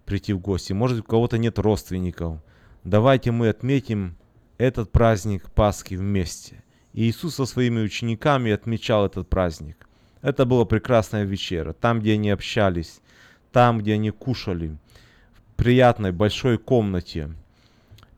прийти 0.06 0.34
в 0.34 0.40
гости. 0.40 0.74
Может, 0.74 1.02
у 1.02 1.04
кого-то 1.04 1.38
нет 1.38 1.60
родственников. 1.60 2.40
Давайте 2.84 3.32
мы 3.32 3.50
отметим 3.50 4.18
этот 4.58 4.92
праздник 4.92 5.50
Пасхи 5.52 5.96
вместе. 5.96 6.64
И 6.94 7.04
Иисус 7.04 7.36
со 7.36 7.46
своими 7.46 7.82
учениками 7.82 8.52
отмечал 8.52 9.06
этот 9.06 9.30
праздник. 9.30 9.88
Это 10.22 10.46
была 10.46 10.66
прекрасная 10.66 11.24
вечера. 11.24 11.74
Там, 11.74 12.00
где 12.00 12.14
они 12.14 12.30
общались, 12.30 13.02
там, 13.52 13.80
где 13.80 13.94
они 13.94 14.12
кушали, 14.12 14.78
в 15.34 15.56
приятной 15.56 16.12
большой 16.12 16.58
комнате. 16.58 17.32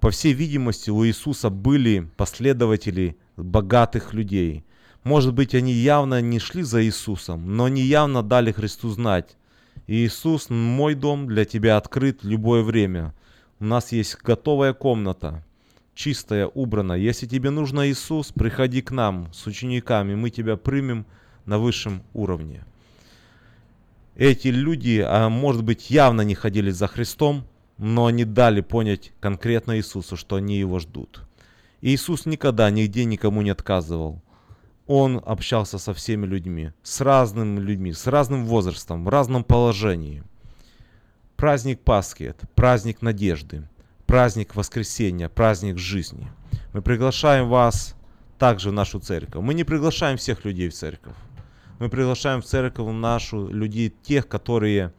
По 0.06 0.12
всей 0.12 0.34
видимости, 0.34 0.92
у 0.92 1.04
Иисуса 1.04 1.50
были 1.50 2.08
последователи 2.16 3.18
богатых 3.38 4.14
людей. 4.14 4.64
Может 5.04 5.34
быть, 5.34 5.56
они 5.56 5.74
явно 5.74 6.22
не 6.22 6.38
шли 6.38 6.62
за 6.62 6.86
Иисусом, 6.86 7.58
но 7.58 7.64
они 7.64 7.82
явно 7.82 8.22
дали 8.22 8.52
Христу 8.52 8.92
знать. 8.92 9.36
Иисус, 9.88 10.52
мой 10.52 10.94
дом 10.94 11.26
для 11.26 11.44
тебя 11.44 11.76
открыт 11.78 12.24
любое 12.24 12.62
время. 12.62 13.16
У 13.60 13.66
нас 13.66 13.92
есть 13.94 14.16
готовая 14.22 14.74
комната, 14.74 15.44
чистая, 15.96 16.46
убранная. 16.46 17.00
Если 17.00 17.26
тебе 17.26 17.50
нужно 17.50 17.90
Иисус, 17.90 18.32
приходи 18.32 18.84
к 18.84 18.92
нам 18.92 19.34
с 19.34 19.48
учениками, 19.48 20.14
мы 20.14 20.30
тебя 20.30 20.56
примем 20.56 21.08
на 21.48 21.58
высшем 21.58 22.04
уровне 22.14 22.64
эти 24.16 24.48
люди, 24.48 25.04
а 25.06 25.30
может 25.30 25.64
быть, 25.64 25.90
явно 25.90 26.22
не 26.22 26.36
ходили 26.36 26.72
за 26.72 26.88
Христом, 26.88 27.46
но 27.78 28.06
они 28.06 28.26
дали 28.26 28.62
понять 28.62 29.12
конкретно 29.20 29.78
Иисусу, 29.78 30.16
что 30.16 30.38
они 30.38 30.58
его 30.58 30.80
ждут. 30.80 31.24
Иисус 31.82 32.26
никогда 32.26 32.70
нигде 32.70 33.06
никому 33.06 33.42
не 33.42 33.50
отказывал. 33.50 34.22
Он 34.88 35.22
общался 35.26 35.78
со 35.78 35.94
всеми 35.94 36.26
людьми, 36.26 36.72
с 36.84 37.02
разными 37.02 37.60
людьми, 37.60 37.92
с 37.92 38.08
разным 38.08 38.46
возрастом, 38.46 39.04
в 39.04 39.10
разном 39.10 39.44
положении. 39.44 40.24
Праздник 41.36 41.82
Пасхи– 41.82 42.24
это 42.26 42.48
праздник 42.56 43.02
надежды, 43.02 43.68
праздник 44.06 44.56
воскресения, 44.56 45.28
праздник 45.28 45.78
жизни. 45.78 46.28
Мы 46.74 46.82
приглашаем 46.82 47.50
вас 47.50 47.96
также 48.38 48.70
в 48.70 48.74
нашу 48.74 49.00
церковь. 49.00 49.44
Мы 49.44 49.54
не 49.54 49.64
приглашаем 49.64 50.18
всех 50.18 50.46
людей 50.46 50.70
в 50.70 50.74
церковь. 50.74 51.16
Мы 51.80 51.90
приглашаем 51.90 52.42
в 52.42 52.46
церковь 52.46 52.94
нашу 52.94 53.48
людей, 53.48 53.94
тех, 54.04 54.28
которые 54.28 54.94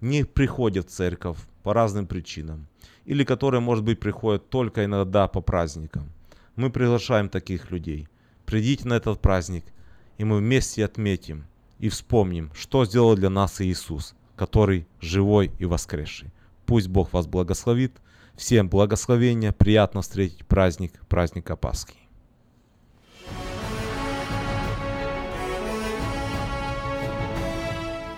не 0.00 0.24
приходят 0.24 0.88
в 0.88 0.92
церковь 0.92 1.38
по 1.66 1.74
разным 1.74 2.06
причинам. 2.06 2.68
Или 3.06 3.24
которые, 3.24 3.60
может 3.60 3.84
быть, 3.84 3.98
приходят 3.98 4.48
только 4.50 4.84
иногда 4.84 5.26
по 5.26 5.40
праздникам. 5.40 6.12
Мы 6.54 6.70
приглашаем 6.70 7.28
таких 7.28 7.72
людей. 7.72 8.06
Придите 8.44 8.86
на 8.86 8.94
этот 8.94 9.20
праздник, 9.20 9.64
и 10.16 10.22
мы 10.22 10.38
вместе 10.38 10.84
отметим 10.84 11.44
и 11.80 11.88
вспомним, 11.88 12.52
что 12.54 12.84
сделал 12.84 13.16
для 13.16 13.30
нас 13.30 13.60
Иисус, 13.60 14.14
который 14.36 14.86
живой 15.00 15.50
и 15.58 15.64
воскресший. 15.64 16.30
Пусть 16.66 16.86
Бог 16.86 17.12
вас 17.12 17.26
благословит. 17.26 18.00
Всем 18.36 18.68
благословения, 18.68 19.50
приятно 19.50 20.02
встретить 20.02 20.46
праздник, 20.46 20.92
праздника 21.08 21.56
Пасхи. 21.56 22.05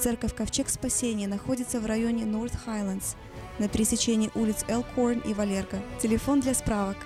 Церковь 0.00 0.34
Ковчег 0.34 0.70
Спасения 0.70 1.28
находится 1.28 1.78
в 1.78 1.84
районе 1.84 2.24
North 2.24 2.54
Highlands 2.66 3.16
на 3.58 3.68
пересечении 3.68 4.30
улиц 4.34 4.64
Элкорн 4.66 5.18
и 5.18 5.34
Валерго. 5.34 5.78
Телефон 6.00 6.40
для 6.40 6.54
справок 6.54 6.96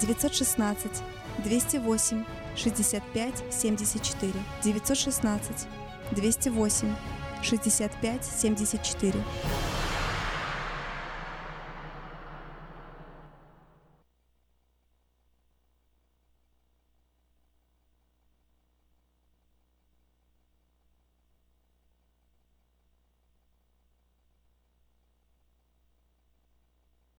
916 0.00 1.02
208 1.42 2.24
65 2.54 3.44
74 3.50 4.32
916 4.62 5.66
208 6.12 6.94
65 7.42 8.24
74 8.24 9.24